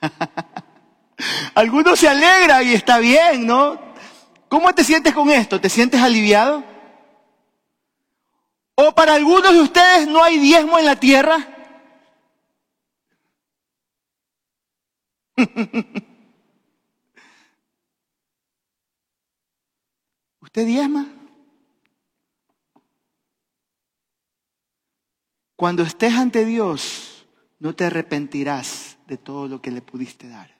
[1.54, 3.78] Algunos se alegran y está bien, ¿no?
[4.48, 5.60] ¿Cómo te sientes con esto?
[5.60, 6.64] ¿Te sientes aliviado?
[8.74, 11.46] ¿O para algunos de ustedes no hay diezmo en la tierra?
[20.50, 21.06] ¿Usted diezma?
[25.54, 27.24] Cuando estés ante Dios,
[27.60, 30.50] no te arrepentirás de todo lo que le pudiste dar.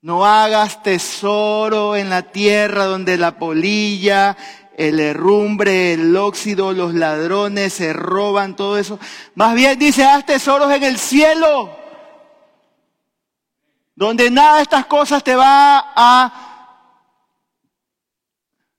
[0.00, 4.36] No hagas tesoro en la tierra donde la polilla,
[4.76, 9.00] el herrumbre, el óxido, los ladrones se roban, todo eso.
[9.34, 11.76] Más bien dice, haz tesoros en el cielo,
[13.96, 16.53] donde nada de estas cosas te va a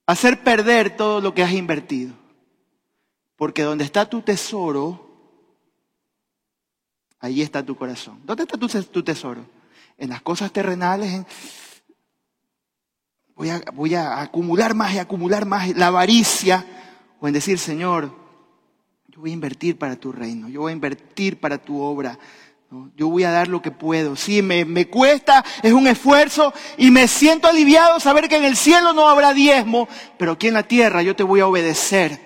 [0.06, 2.14] hacer perder todo lo que has invertido.
[3.36, 5.10] Porque donde está tu tesoro,
[7.20, 8.22] ahí está tu corazón.
[8.24, 9.46] ¿Dónde está tu, tesoro?
[9.98, 11.26] en las cosas terrenales,
[13.36, 16.66] voy, a, voy a acumular más y acumular más la avaricia,
[17.20, 18.12] o en decir, Señor,
[19.08, 22.20] yo voy a invertir para tu reino, yo voy a invertir para tu obra.
[22.96, 24.16] Yo voy a dar lo que puedo.
[24.16, 28.56] Sí, me, me cuesta, es un esfuerzo y me siento aliviado saber que en el
[28.56, 32.20] cielo no habrá diezmo, pero aquí en la tierra yo te voy a obedecer.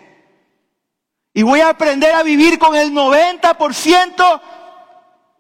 [1.34, 4.42] Y voy a aprender a vivir con el 90%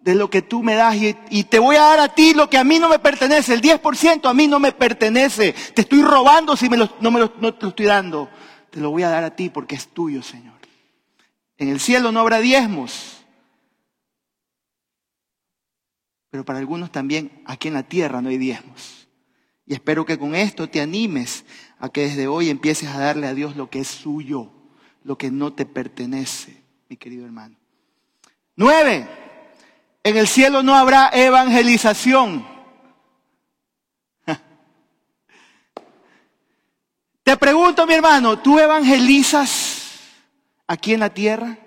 [0.02, 0.96] de lo que tú me das
[1.30, 3.54] y, te voy a dar a ti lo que a mí no me pertenece.
[3.54, 5.54] El 10% a mí no me pertenece.
[5.74, 8.30] Te estoy robando si me no me no te lo estoy dando.
[8.70, 10.60] Te lo voy a dar a ti porque es tuyo, Señor.
[11.58, 13.19] En el cielo no habrá diezmos.
[16.30, 19.08] Pero para algunos también aquí en la tierra no hay diezmos.
[19.66, 21.46] Y espero que con esto te animes
[21.80, 24.52] a que desde hoy empieces a darle a Dios lo que es suyo,
[25.04, 27.56] lo que no te pertenece, mi querido hermano.
[28.56, 29.08] Nueve,
[30.04, 32.46] en el cielo no habrá evangelización.
[37.24, 40.00] Te pregunto, mi hermano, ¿tú evangelizas
[40.68, 41.58] aquí en la tierra?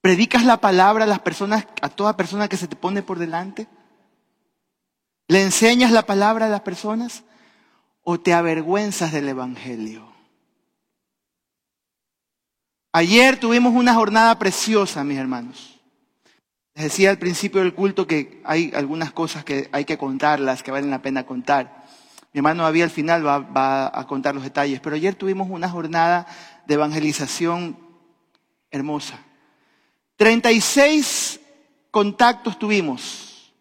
[0.00, 3.66] ¿Predicas la palabra a las personas, a toda persona que se te pone por delante?
[5.26, 7.24] ¿Le enseñas la palabra a las personas?
[8.02, 10.10] ¿O te avergüenzas del Evangelio?
[12.92, 15.78] Ayer tuvimos una jornada preciosa, mis hermanos.
[16.74, 20.70] Les decía al principio del culto que hay algunas cosas que hay que contarlas, que
[20.70, 21.86] valen la pena contar.
[22.32, 25.68] Mi hermano David al final va, va a contar los detalles, pero ayer tuvimos una
[25.68, 26.26] jornada
[26.66, 27.78] de evangelización
[28.70, 29.18] hermosa.
[30.18, 31.38] 36
[31.92, 33.54] contactos tuvimos,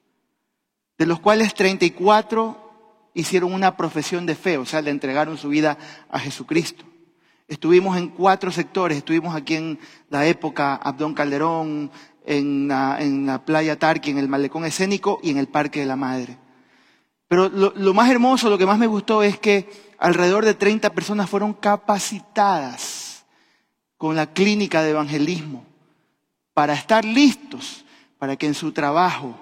[0.98, 5.78] de los cuales 34 hicieron una profesión de fe, o sea, le entregaron su vida
[6.10, 6.84] a Jesucristo.
[7.48, 9.78] Estuvimos en cuatro sectores, estuvimos aquí en
[10.10, 11.91] la época Abdón Calderón,
[12.26, 16.39] en la, playa Tarqui, en el malecón escénico y en el Parque de la Madre.
[17.28, 21.30] Pero lo, más hermoso, lo que más me gustó es que alrededor de 30 personas
[21.30, 23.26] fueron capacitadas
[23.96, 25.66] con la clínica de evangelismo
[26.58, 27.86] para estar listos
[28.17, 29.38] para que en su trabajo,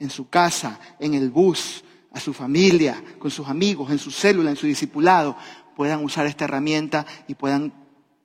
[0.00, 4.50] en su casa, en el bus, a su familia, con sus amigos, en su célula,
[4.50, 5.36] en su discipulado,
[5.76, 7.72] puedan usar esta herramienta y puedan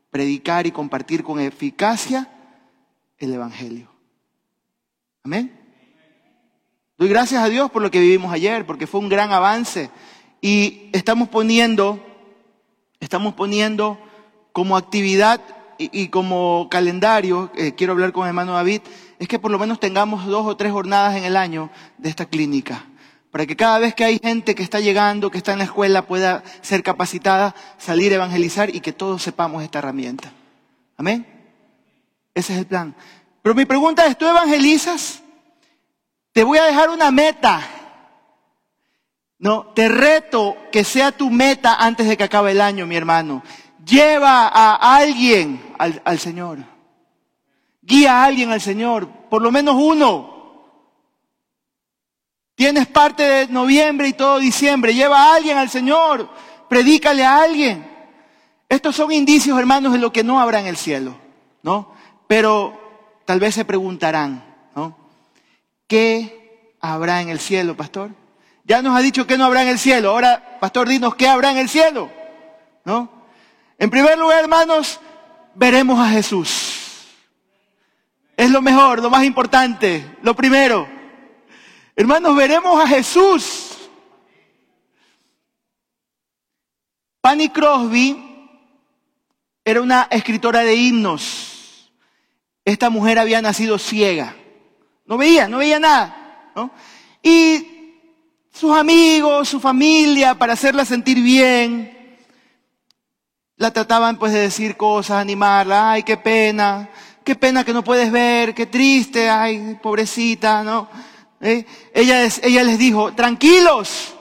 [0.10, 2.32] predicar y compartir con eficacia
[3.20, 3.92] el Evangelio.
[5.24, 5.56] Amén.
[6.98, 9.92] Doy gracias a Dios por lo que vivimos ayer, porque fue un gran avance.
[10.42, 12.04] Y estamos poniendo,
[13.00, 14.00] estamos poniendo
[14.52, 15.61] como actividad
[15.92, 18.82] y, como calendario, eh, quiero hablar con el hermano David,
[19.20, 22.26] es que por lo menos tengamos dos o tres jornadas en el año de esta
[22.26, 22.86] clínica.
[23.32, 26.06] Para que cada vez que hay gente que está llegando, que está en la escuela,
[26.06, 30.32] pueda ser capacitada, salir a evangelizar y que todos sepamos esta herramienta.
[30.98, 31.26] Amén.
[32.34, 32.96] Ese es el plan.
[33.42, 35.22] Pero mi pregunta es, ¿tú evangelizas?
[36.34, 37.62] Te voy a dejar una meta.
[39.40, 43.44] No, te reto que sea tu meta antes de que acabe el año, mi hermano.
[43.92, 46.60] Lleva a alguien al, Señor.
[47.82, 50.64] Guía a alguien al Señor, por lo menos uno.
[52.56, 54.94] Tienes parte de noviembre y todo diciembre.
[54.94, 56.30] Lleva a alguien al Señor.
[56.70, 57.86] Predícale a alguien.
[58.70, 61.18] Estos son indicios, hermanos, de lo que no habrá en el cielo,
[61.62, 61.94] ¿no?
[62.28, 62.80] Pero
[63.26, 64.42] tal vez se preguntarán,
[64.74, 64.96] ¿no?
[65.88, 68.12] ¿Qué habrá en el cielo, pastor?
[68.64, 70.12] Ya nos ha dicho que no habrá en el cielo.
[70.12, 72.10] Ahora, pastor, dinos qué habrá en el cielo,
[72.86, 73.21] ¿no?
[73.82, 75.00] En primer lugar, hermanos,
[75.56, 77.08] veremos a Jesús.
[78.38, 80.88] Es lo mejor, lo más importante, lo primero.
[81.96, 83.90] Hermanos, veremos a Jesús.
[87.24, 88.24] Fanny Crosby
[89.66, 91.92] era una escritora de himnos.
[92.64, 94.36] Esta mujer había nacido ciega.
[95.08, 96.54] No veía, no veía nada.
[97.24, 97.96] Y
[98.52, 102.01] sus amigos, su familia, para hacerla sentir bien,
[103.62, 106.90] la trataban pues de decir cosas, animarla, ay, qué pena,
[107.24, 110.90] qué pena que no puedes ver, qué triste, ay, pobrecita, ¿no?
[111.40, 111.64] ¿Eh?
[111.94, 114.16] Ella, ella les dijo, tranquilos,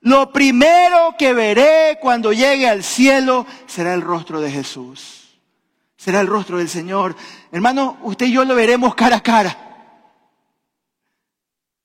[0.00, 5.38] lo primero que veré cuando llegue al cielo será el rostro de Jesús,
[5.96, 7.16] será el rostro del Señor.
[7.52, 9.56] Hermano, usted y yo lo veremos cara a cara,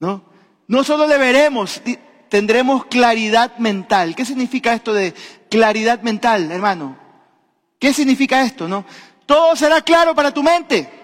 [0.01, 0.21] ¿no?
[0.67, 1.81] No solo le veremos,
[2.27, 4.15] tendremos claridad mental.
[4.15, 5.13] ¿Qué significa esto de
[5.49, 6.97] claridad mental, hermano?
[7.79, 8.85] ¿Qué significa esto, no?
[9.25, 10.97] Todo será claro para tu mente.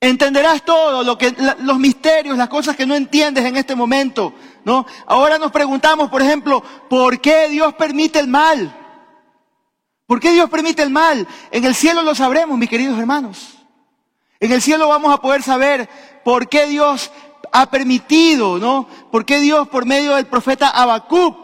[0.00, 4.34] Entenderás todo, lo que, los misterios, las cosas que no entiendes en este momento,
[4.64, 4.84] ¿no?
[5.06, 8.76] Ahora nos preguntamos, por ejemplo, ¿por qué Dios permite el mal?
[10.06, 11.26] ¿Por qué Dios permite el mal?
[11.52, 13.58] En el cielo lo sabremos, mis queridos hermanos.
[14.40, 15.88] En el cielo vamos a poder saber
[16.24, 17.12] por qué Dios
[17.52, 18.88] ha permitido, ¿no?
[19.12, 21.36] ¿Por qué Dios por medio del profeta Habacuc,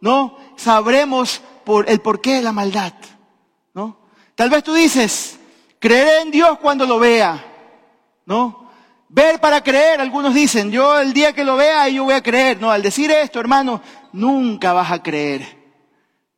[0.00, 0.36] ¿no?
[0.62, 2.92] Sabremos por el porqué de la maldad,
[3.74, 3.96] ¿no?
[4.34, 5.38] Tal vez tú dices,
[5.78, 7.46] creeré en Dios cuando lo vea.
[8.30, 8.70] ¿no?
[9.08, 12.60] Ver para creer, algunos dicen, yo el día que lo vea yo voy a creer.
[12.60, 13.82] No, al decir esto, hermano,
[14.12, 15.44] nunca vas a creer,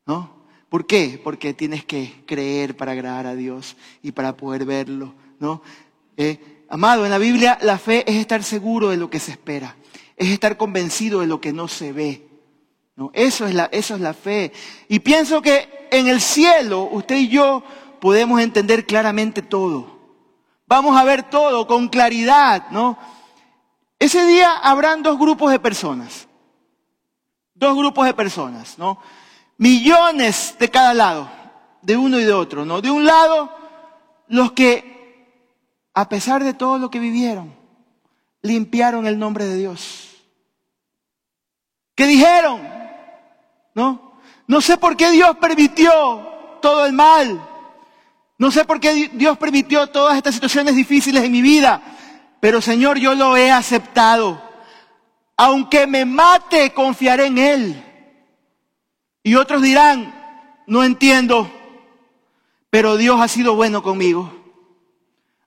[0.07, 0.33] ¿no?
[0.71, 1.21] ¿Por qué?
[1.23, 5.61] Porque tienes que creer para agradar a Dios y para poder verlo, ¿no?
[6.17, 9.77] Eh, amado, en la Biblia la fe es estar seguro de lo que se espera,
[10.17, 12.27] es estar convencido de lo que no se ve.
[12.97, 13.11] ¿No?
[13.15, 14.53] Eso, es la, eso es la fe.
[14.89, 17.63] Y pienso que en el cielo usted y yo
[18.01, 20.01] podemos entender claramente todo.
[20.67, 22.99] Vamos a ver todo con claridad, ¿no?
[23.99, 26.27] Ese día habrán dos grupos de personas.
[27.55, 28.99] Dos grupos de personas, ¿no?
[29.63, 31.31] millones de cada lado,
[31.83, 32.81] de uno y de otro, ¿no?
[32.81, 33.49] De un lado,
[34.27, 35.55] los que,
[35.95, 37.55] a pesar de todo lo que vivieron,
[38.41, 40.09] limpiaron el nombre de Dios.
[41.95, 42.61] Que dijeron,
[43.75, 44.13] ¿no?
[44.47, 45.93] No sé por qué Dios permitió
[46.61, 47.49] todo el mal.
[48.39, 51.81] No sé por qué Dios permitió todas estas situaciones difíciles en mi vida.
[52.41, 54.43] Pero Señor, yo lo he aceptado.
[55.37, 57.85] Aunque me mate, confiaré en Él.
[59.23, 60.13] Y otros dirán,
[60.67, 61.51] no entiendo,
[62.71, 64.33] pero Dios ha sido bueno conmigo.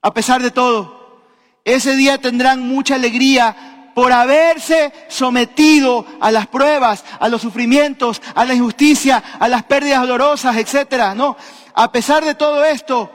[0.00, 1.22] A pesar de todo,
[1.64, 8.44] ese día tendrán mucha alegría por haberse sometido a las pruebas, a los sufrimientos, a
[8.44, 11.14] la injusticia, a las pérdidas dolorosas, etcétera.
[11.14, 11.34] No,
[11.72, 13.10] a pesar de todo esto,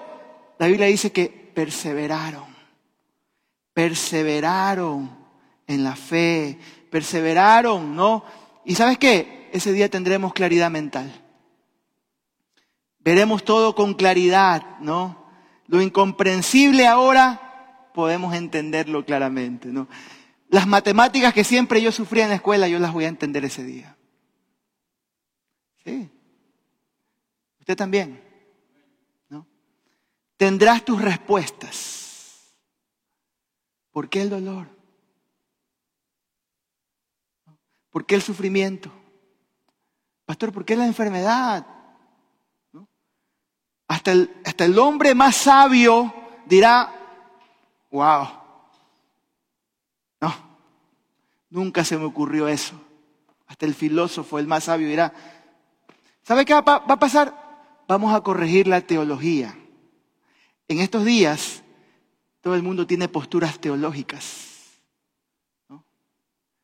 [0.58, 2.48] la Biblia dice que perseveraron,
[3.76, 5.16] perseveraron
[5.68, 6.58] en la fe,
[6.90, 8.26] perseveraron, ¿no?
[8.66, 9.50] Y sabes qué?
[9.54, 11.12] ese día tendremos claridad mental.
[12.98, 15.28] Veremos todo con claridad, ¿no?
[15.68, 19.88] Lo incomprensible ahora podemos entenderlo claramente, ¿no?
[20.52, 23.64] Las matemáticas que siempre yo sufría en la escuela, yo las voy a entender ese
[23.64, 23.96] día.
[25.86, 26.12] Sí.
[27.62, 28.22] Usted también,
[29.30, 29.48] ¿no?
[30.36, 32.54] Tendrás tus respuestas.
[33.92, 34.68] ¿Por qué el dolor?
[37.90, 38.92] ¿Por qué el sufrimiento?
[40.26, 41.66] Pastor, ¿por qué la enfermedad?
[43.88, 46.14] Hasta, el, hasta el hombre más sabio
[46.46, 46.94] dirá,
[47.90, 48.42] wow,
[50.22, 50.32] no,
[51.52, 52.74] nunca se me ocurrió eso.
[53.46, 55.14] Hasta el filósofo, el más sabio, dirá,
[56.24, 57.84] ¿sabe qué va, a pasar?
[57.88, 59.56] Vamos a corregir la teología.
[60.68, 61.62] En estos días,
[62.40, 64.48] todo el mundo tiene posturas teológicas.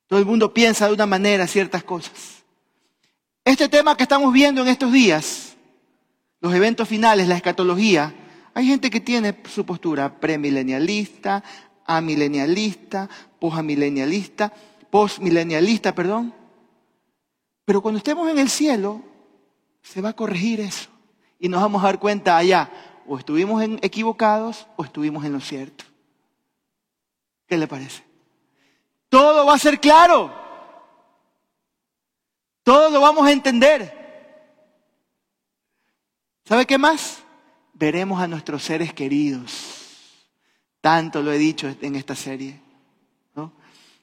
[0.07, 2.43] Todo el mundo piensa de una manera ciertas cosas.
[3.43, 5.57] Este tema que estamos viendo en estos días,
[6.39, 8.15] los eventos finales, la escatología,
[8.53, 11.43] hay gente que tiene su postura premilenialista,
[11.85, 13.09] amilenialista,
[13.39, 14.53] posamilenialista,
[14.89, 16.33] postmilenialista, perdón.
[17.65, 19.01] Pero cuando estemos en el cielo,
[19.81, 20.89] se va a corregir eso.
[21.39, 22.69] Y nos vamos a dar cuenta allá,
[23.07, 25.85] o estuvimos equivocados o estuvimos en lo cierto.
[27.47, 28.03] ¿Qué le parece?
[29.09, 30.33] Todo va a ser claro.
[32.63, 33.97] Todo lo vamos a entender.
[36.43, 37.23] ¿Sabe qué más?
[37.73, 40.25] Veremos a nuestros seres queridos.
[40.81, 42.66] Tanto lo he dicho en esta serie.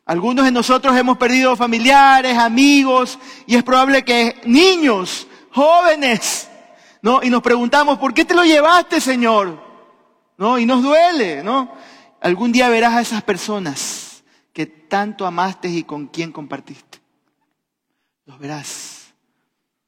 [0.06, 6.48] Algunos de nosotros hemos perdido familiares, amigos, y es probable que niños, jóvenes,
[7.00, 7.22] ¿no?
[7.22, 9.62] Y nos preguntamos, ¿por qué te lo llevaste, Señor?
[10.36, 10.58] ¿No?
[10.58, 11.72] Y nos duele, ¿no?
[12.20, 17.04] Algún día verás a esas personas que tanto amaste y con quien compartiste
[18.26, 19.14] los verás.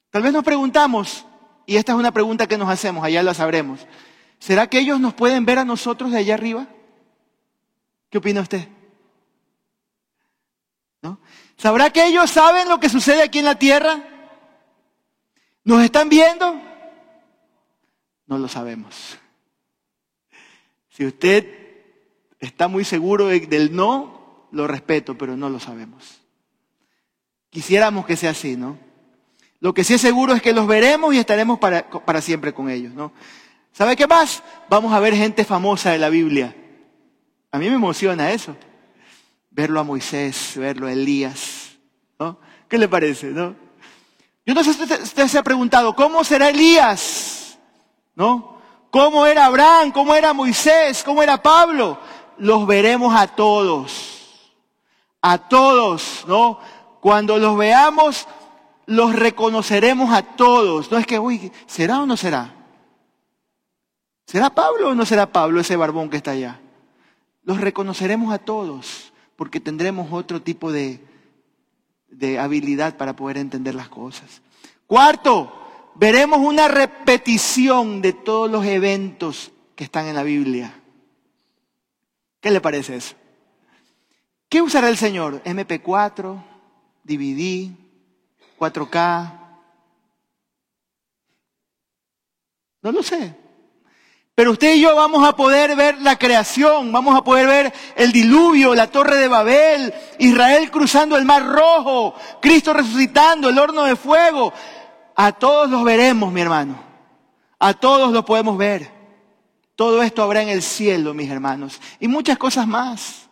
[0.09, 1.25] Tal vez nos preguntamos,
[1.65, 3.87] y esta es una pregunta que nos hacemos, allá la sabremos,
[4.39, 6.67] ¿será que ellos nos pueden ver a nosotros de allá arriba?
[8.09, 8.67] ¿Qué opina usted?
[11.57, 14.03] ¿Sabrá que ellos saben lo que sucede aquí en la tierra?
[15.63, 16.61] ¿Nos están viendo?
[18.25, 19.17] No lo sabemos.
[20.89, 21.45] Si usted
[22.39, 26.21] está muy seguro del no, lo respeto, pero no lo sabemos.
[27.49, 28.77] Quisiéramos que sea así, ¿no?
[29.59, 32.69] Lo que sí es seguro es que los veremos y estaremos para, para siempre con
[32.69, 33.11] ellos, ¿no?
[33.71, 34.43] ¿Sabe qué más?
[34.69, 36.55] Vamos a ver gente famosa de la Biblia.
[37.51, 38.55] A mí me emociona eso.
[39.57, 41.79] Verlo a Moisés, verlo a Elías,
[42.19, 42.37] ¿no?
[42.69, 43.55] ¿Qué le parece, no?
[44.45, 47.57] Yo no sé si usted, se ha preguntado, ¿cómo será Elías?
[48.13, 48.59] ¿No?
[48.91, 49.91] ¿Cómo era Abraham?
[49.91, 51.03] ¿Cómo era Moisés?
[51.03, 51.97] ¿Cómo era Pablo?
[52.37, 54.51] Los veremos a todos.
[55.23, 56.59] A todos, ¿no?
[57.01, 58.27] Cuando los veamos,
[58.85, 60.91] los reconoceremos a todos.
[60.91, 62.53] No es que, uy, ¿será o no será?
[64.27, 66.59] ¿Será Pablo o no será Pablo ese barbón que está allá?
[67.41, 70.99] Los reconoceremos a todos porque tendremos otro tipo de,
[72.09, 74.41] de habilidad para poder entender las cosas.
[74.87, 75.53] Cuarto,
[75.95, 80.73] veremos una repetición de todos los eventos que están en la Biblia.
[82.41, 83.15] ¿Qué le parece eso?
[84.49, 85.43] ¿Qué usará el Señor?
[85.43, 86.43] MP4,
[87.03, 87.69] DVD,
[88.57, 89.39] 4K.
[92.81, 93.46] No lo sé.
[94.37, 98.11] Pero usted y yo vamos a poder ver la creación, vamos a poder ver el
[98.11, 103.95] diluvio, la torre de Babel, Israel cruzando el mar rojo, Cristo resucitando, el horno de
[103.95, 104.53] fuego.
[105.15, 106.75] A todos los veremos, mi hermano.
[107.57, 108.91] A todos los podemos ver.
[109.75, 111.81] Todo esto habrá en el cielo, mis hermanos.
[111.99, 113.29] Y muchas cosas más.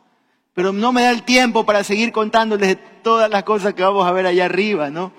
[0.56, 4.12] Pero no me da el tiempo para seguir contándoles todas las cosas que vamos a
[4.12, 5.14] ver allá arriba, ¿no?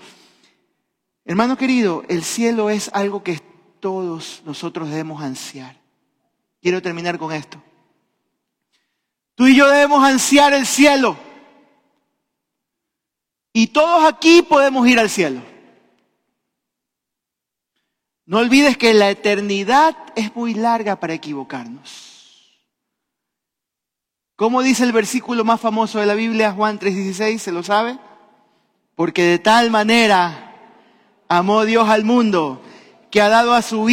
[1.25, 3.41] Hermano querido, el cielo es algo que
[3.87, 5.77] todos nosotros debemos ansiar.
[6.61, 7.63] Quiero terminar con esto.
[9.37, 11.17] Tú y yo debemos ansiar el cielo.
[13.53, 15.41] Y todos aquí podemos ir al cielo.
[18.25, 22.59] No olvides que la eternidad es muy larga para equivocarnos.
[24.35, 27.39] ¿Cómo dice el versículo más famoso de la Biblia, Juan 3:16?
[27.39, 28.01] ¿Se lo sabe?
[28.97, 30.57] Porque de tal manera
[31.29, 32.61] amó Dios al mundo
[33.11, 33.87] que ha dado a su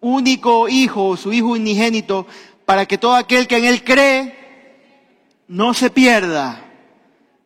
[0.00, 2.26] único hijo, su hijo unigénito,
[2.64, 4.34] para que todo aquel que en él cree
[5.48, 6.64] no se pierda,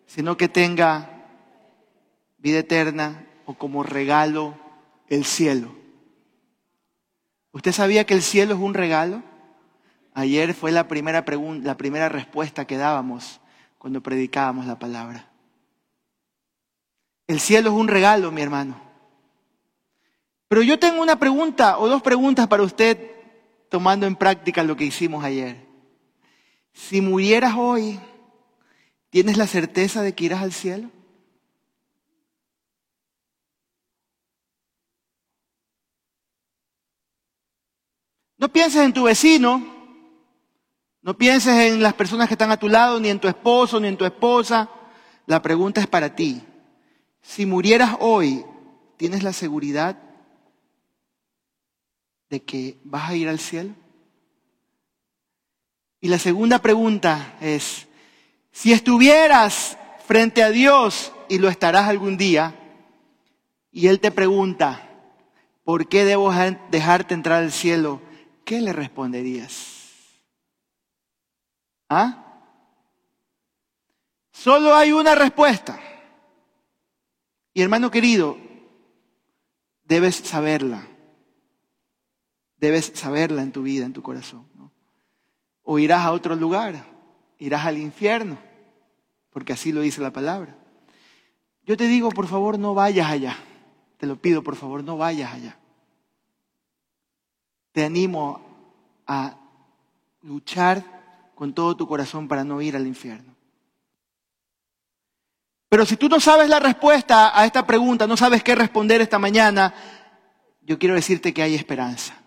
[0.06, 1.10] sino que tenga
[2.38, 4.54] vida eterna o como regalo
[5.08, 5.74] el cielo.
[7.52, 9.22] ¿Usted sabía que el cielo es un regalo?
[10.14, 11.24] Ayer fue la primera,
[11.62, 13.40] la primera respuesta que dábamos
[13.78, 15.28] cuando predicábamos la palabra.
[17.26, 18.87] El cielo es un regalo, mi hermano.
[20.48, 22.98] Pero yo tengo una pregunta o dos preguntas para usted
[23.68, 25.66] tomando en práctica lo que hicimos ayer.
[26.72, 28.00] Si murieras hoy,
[29.10, 30.90] ¿tienes la certeza de que irás al cielo?
[38.38, 39.60] No pienses en tu vecino,
[41.02, 43.88] no pienses en las personas que están a tu lado, ni en tu esposo, ni
[43.88, 44.70] en tu esposa.
[45.26, 46.40] La pregunta es para ti.
[47.20, 48.46] Si murieras hoy,
[48.96, 50.07] ¿tienes la seguridad
[52.30, 53.74] de que vas a ir al cielo?
[56.00, 57.88] Y la segunda pregunta es,
[58.52, 59.76] si estuvieras
[60.06, 62.54] frente a Dios y lo estarás algún día,
[63.70, 64.88] y Él te pregunta,
[65.64, 66.32] ¿por qué debo
[66.70, 68.00] dejarte entrar al cielo?
[68.44, 69.76] ¿Qué le responderías?
[71.88, 72.24] ¿Ah?
[74.32, 75.78] Solo hay una respuesta.
[77.52, 78.38] Y hermano querido,
[79.84, 80.87] debes saberla.
[82.58, 84.46] Debes saberla en tu vida, en tu corazón.
[85.62, 86.84] O irás a otro lugar,
[87.38, 88.38] irás al infierno,
[89.30, 90.56] porque así lo dice la palabra.
[91.64, 93.36] Yo te digo, por favor, no vayas allá.
[93.98, 95.58] Te lo pido, por favor, no vayas allá.
[97.72, 98.40] Te animo
[99.06, 99.36] a
[100.22, 103.36] luchar con todo tu corazón para no ir al infierno.
[105.68, 109.18] Pero si tú no sabes la respuesta a esta pregunta, no sabes qué responder esta
[109.18, 109.74] mañana,
[110.62, 112.17] yo quiero decirte que hay esperanza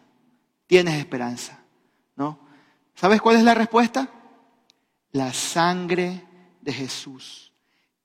[0.71, 1.59] tienes esperanza,
[2.15, 2.39] ¿no?
[2.95, 4.07] ¿Sabes cuál es la respuesta?
[5.11, 6.23] La sangre
[6.61, 7.51] de Jesús.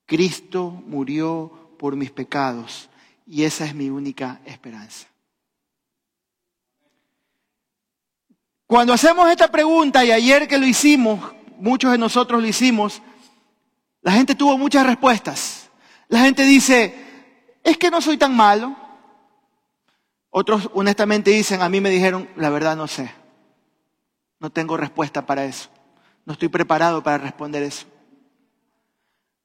[0.04, 2.90] Cristo murió por mis pecados
[3.24, 5.06] y esa es mi única esperanza.
[8.66, 11.20] Cuando hacemos esta pregunta, y ayer que lo hicimos,
[11.60, 13.00] muchos de nosotros lo hicimos,
[14.02, 15.70] la gente tuvo muchas respuestas.
[16.08, 16.92] La gente dice,
[17.62, 18.76] es que no soy tan malo,
[20.38, 23.10] otros honestamente dicen, a mí me dijeron, la verdad no sé.
[24.38, 25.70] No tengo respuesta para eso.
[26.26, 27.86] No estoy preparado para responder eso.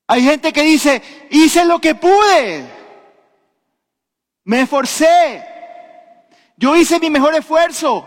[0.06, 2.70] Hay gente que dice, hice lo que pude.
[4.44, 5.46] Me esforcé.
[6.58, 8.06] Yo hice mi mejor esfuerzo.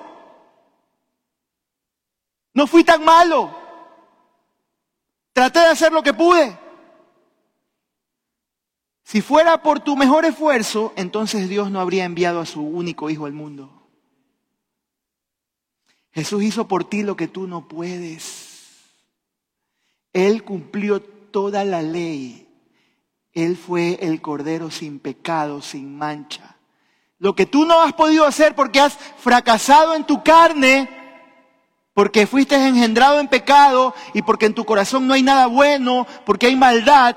[2.53, 3.51] No fui tan malo.
[5.33, 6.55] Traté de hacer lo que pude.
[9.05, 13.27] Si fuera por tu mejor esfuerzo, entonces Dios no habría enviado a su único hijo
[13.27, 13.71] al mundo.
[16.11, 18.81] Jesús hizo por ti lo que tú no puedes.
[20.13, 22.49] Él cumplió toda la ley.
[23.33, 26.57] Él fue el cordero sin pecado, sin mancha.
[27.19, 30.89] Lo que tú no has podido hacer porque has fracasado en tu carne,
[31.93, 36.47] porque fuiste engendrado en pecado y porque en tu corazón no hay nada bueno, porque
[36.47, 37.17] hay maldad,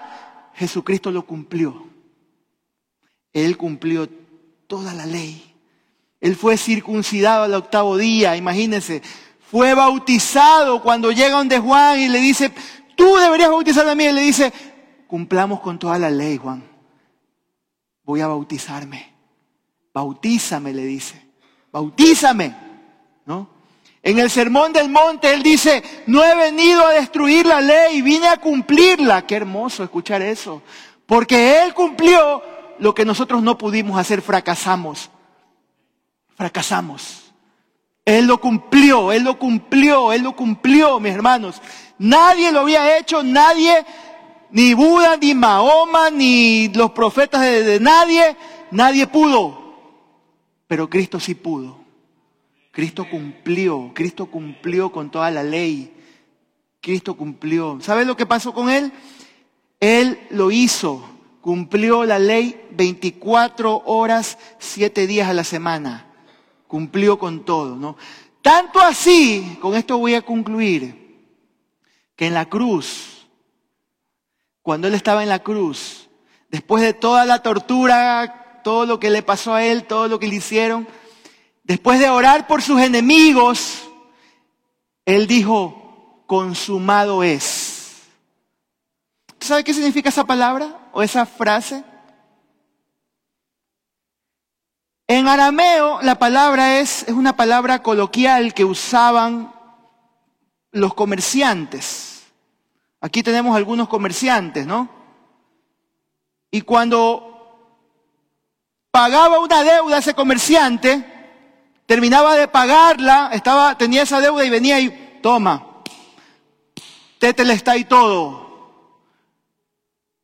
[0.58, 1.88] Jesucristo lo cumplió.
[3.32, 4.10] Él cumplió
[4.66, 5.54] toda la ley.
[6.20, 9.04] Él fue circuncidado al octavo día, imagínense.
[9.52, 12.52] Fue bautizado cuando llega donde Juan y le dice,
[12.96, 14.06] tú deberías bautizar a mí.
[14.06, 14.52] Él le dice,
[15.08, 16.64] cumplamos con toda la ley, Juan.
[18.04, 19.14] Voy a bautizarme.
[19.94, 21.22] Bautízame, le dice.
[21.72, 22.56] Bautízame.
[23.28, 23.57] ¿No?
[24.08, 28.30] En el Sermón del Monte Él dice, no he venido a destruir la ley, vine
[28.30, 29.28] a cumplirla.
[29.28, 30.62] Qué hermoso escuchar eso.
[31.06, 32.42] Porque Él cumplió
[32.80, 35.10] lo que nosotros no pudimos hacer, fracasamos.
[36.38, 37.34] Fracasamos.
[38.06, 41.62] Él lo cumplió, Él lo cumplió, Él lo cumplió, mis hermanos.
[41.98, 43.86] Nadie lo había hecho, nadie,
[44.52, 48.38] ni Buda, ni Mahoma, ni los profetas de, de nadie,
[48.72, 49.76] nadie pudo.
[50.66, 51.87] Pero Cristo sí pudo.
[52.78, 55.92] Cristo cumplió, Cristo cumplió con toda la ley.
[56.80, 57.80] Cristo cumplió.
[57.82, 58.92] ¿Sabes lo que pasó con él?
[59.80, 61.04] Él lo hizo,
[61.42, 66.06] cumplió la ley 24 horas, 7 días a la semana.
[66.68, 67.98] Cumplió con todo, ¿no?
[68.44, 71.26] Tanto así, con esto voy a concluir,
[72.16, 73.28] que en la cruz,
[74.62, 76.10] cuando él estaba en la cruz,
[76.52, 80.28] después de toda la tortura, todo lo que le pasó a él, todo lo que
[80.28, 80.88] le hicieron,
[81.68, 83.90] Después de orar por sus enemigos,
[85.04, 88.04] él dijo, consumado es.
[89.42, 91.84] ¿Sabe qué significa esa palabra o esa frase?
[95.08, 99.54] En arameo la palabra es, es una palabra coloquial que usaban
[100.72, 102.24] los comerciantes.
[103.02, 104.90] Aquí tenemos algunos comerciantes, ¿no?
[106.50, 107.68] Y cuando
[108.90, 111.17] pagaba una deuda ese comerciante,
[111.88, 115.66] terminaba de pagarla, estaba, tenía esa deuda y venía y, toma,
[117.18, 118.46] tétele está ahí todo.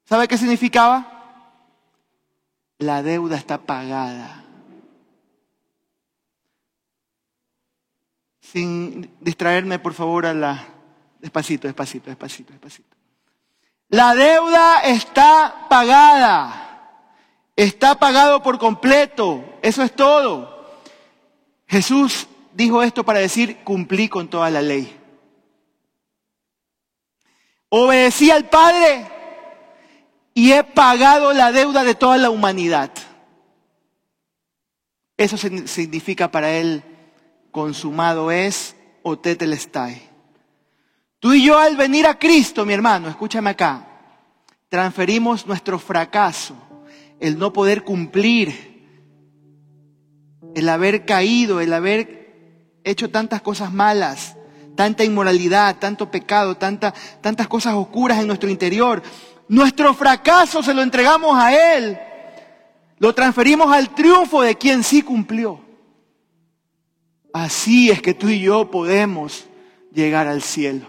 [0.06, 1.10] ¿Sabe qué significaba?
[2.78, 4.44] La deuda está pagada.
[8.42, 10.68] Sin distraerme, por favor, a la...
[11.20, 12.96] Despacito, despacito, despacito, despacito.
[13.88, 17.00] La deuda está pagada.
[17.56, 19.58] Está pagado por completo.
[19.62, 20.53] Eso es todo.
[21.68, 25.00] Jesús dijo esto para decir, cumplí con toda la ley.
[27.70, 29.08] Obedecí al Padre
[30.34, 32.92] y he pagado la deuda de toda la humanidad.
[35.18, 36.84] Eso significa para él,
[37.52, 40.02] consumado es o tetelestai.
[41.20, 43.88] Tú y yo al venir a Cristo, mi hermano, escúchame acá,
[44.70, 46.56] transferimos nuestro fracaso,
[47.20, 48.73] el no poder cumplir
[50.56, 54.36] el haber caído, el haber hecho tantas cosas malas,
[54.76, 59.02] tanta inmoralidad, tanto pecado, tanta, tantas cosas oscuras en nuestro interior.
[59.48, 61.98] Nuestro fracaso se lo entregamos a Él.
[63.00, 65.60] Lo transferimos al triunfo de quien sí cumplió.
[67.34, 69.46] Así es que tú y yo podemos
[69.92, 70.88] llegar al cielo.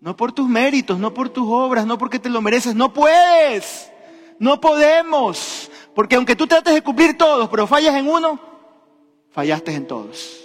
[0.00, 2.74] No por tus méritos, no por tus obras, no porque te lo mereces.
[2.74, 3.90] No puedes.
[4.38, 5.69] No podemos.
[5.94, 8.40] Porque aunque tú trates de cumplir todos, pero fallas en uno,
[9.30, 10.40] fallaste en todos.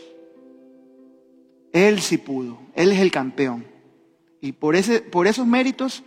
[1.72, 3.66] Él sí pudo, Él es el campeón.
[4.42, 6.04] Y por, ese, por esos méritos,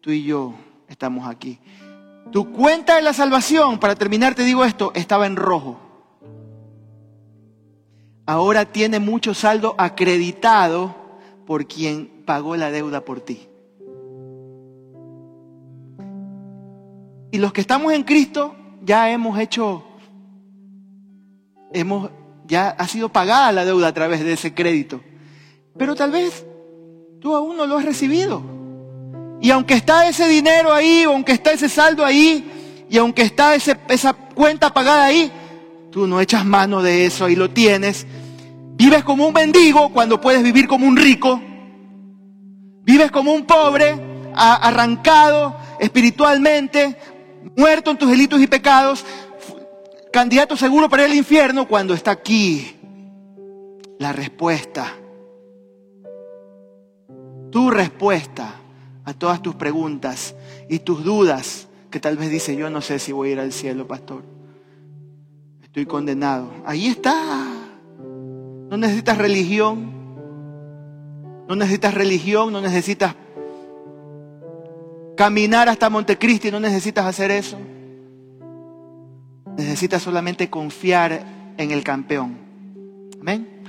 [0.00, 0.54] tú y yo
[0.88, 1.58] estamos aquí.
[2.32, 5.78] Tu cuenta de la salvación, para terminar te digo esto, estaba en rojo.
[8.26, 10.94] Ahora tiene mucho saldo acreditado
[11.46, 13.48] por quien pagó la deuda por ti.
[17.30, 18.54] Y los que estamos en Cristo
[18.84, 19.82] ya hemos hecho,
[21.72, 22.10] hemos,
[22.46, 25.00] ya ha sido pagada la deuda a través de ese crédito.
[25.76, 26.46] Pero tal vez
[27.20, 28.42] tú aún no lo has recibido.
[29.40, 34.12] Y aunque está ese dinero ahí, aunque está ese saldo ahí, y aunque está esa
[34.34, 35.32] cuenta pagada ahí,
[35.90, 38.06] tú no echas mano de eso y lo tienes.
[38.76, 41.40] Vives como un mendigo cuando puedes vivir como un rico.
[42.82, 43.94] Vives como un pobre,
[44.34, 46.96] arrancado espiritualmente,
[47.56, 49.04] muerto en tus delitos y pecados,
[50.12, 52.76] candidato seguro para el infierno, cuando está aquí
[53.98, 54.94] la respuesta.
[57.50, 58.54] Tu respuesta
[59.04, 60.34] a todas tus preguntas
[60.68, 63.52] y tus dudas, que tal vez dice, yo no sé si voy a ir al
[63.52, 64.22] cielo, pastor.
[65.62, 66.50] Estoy condenado.
[66.64, 67.14] Ahí está.
[68.70, 69.92] No necesitas religión.
[71.48, 73.14] No necesitas religión, no necesitas
[75.16, 77.58] Caminar hasta Montecristi no necesitas hacer eso.
[79.56, 81.24] Necesitas solamente confiar
[81.56, 82.38] en el campeón.
[83.20, 83.53] Amén.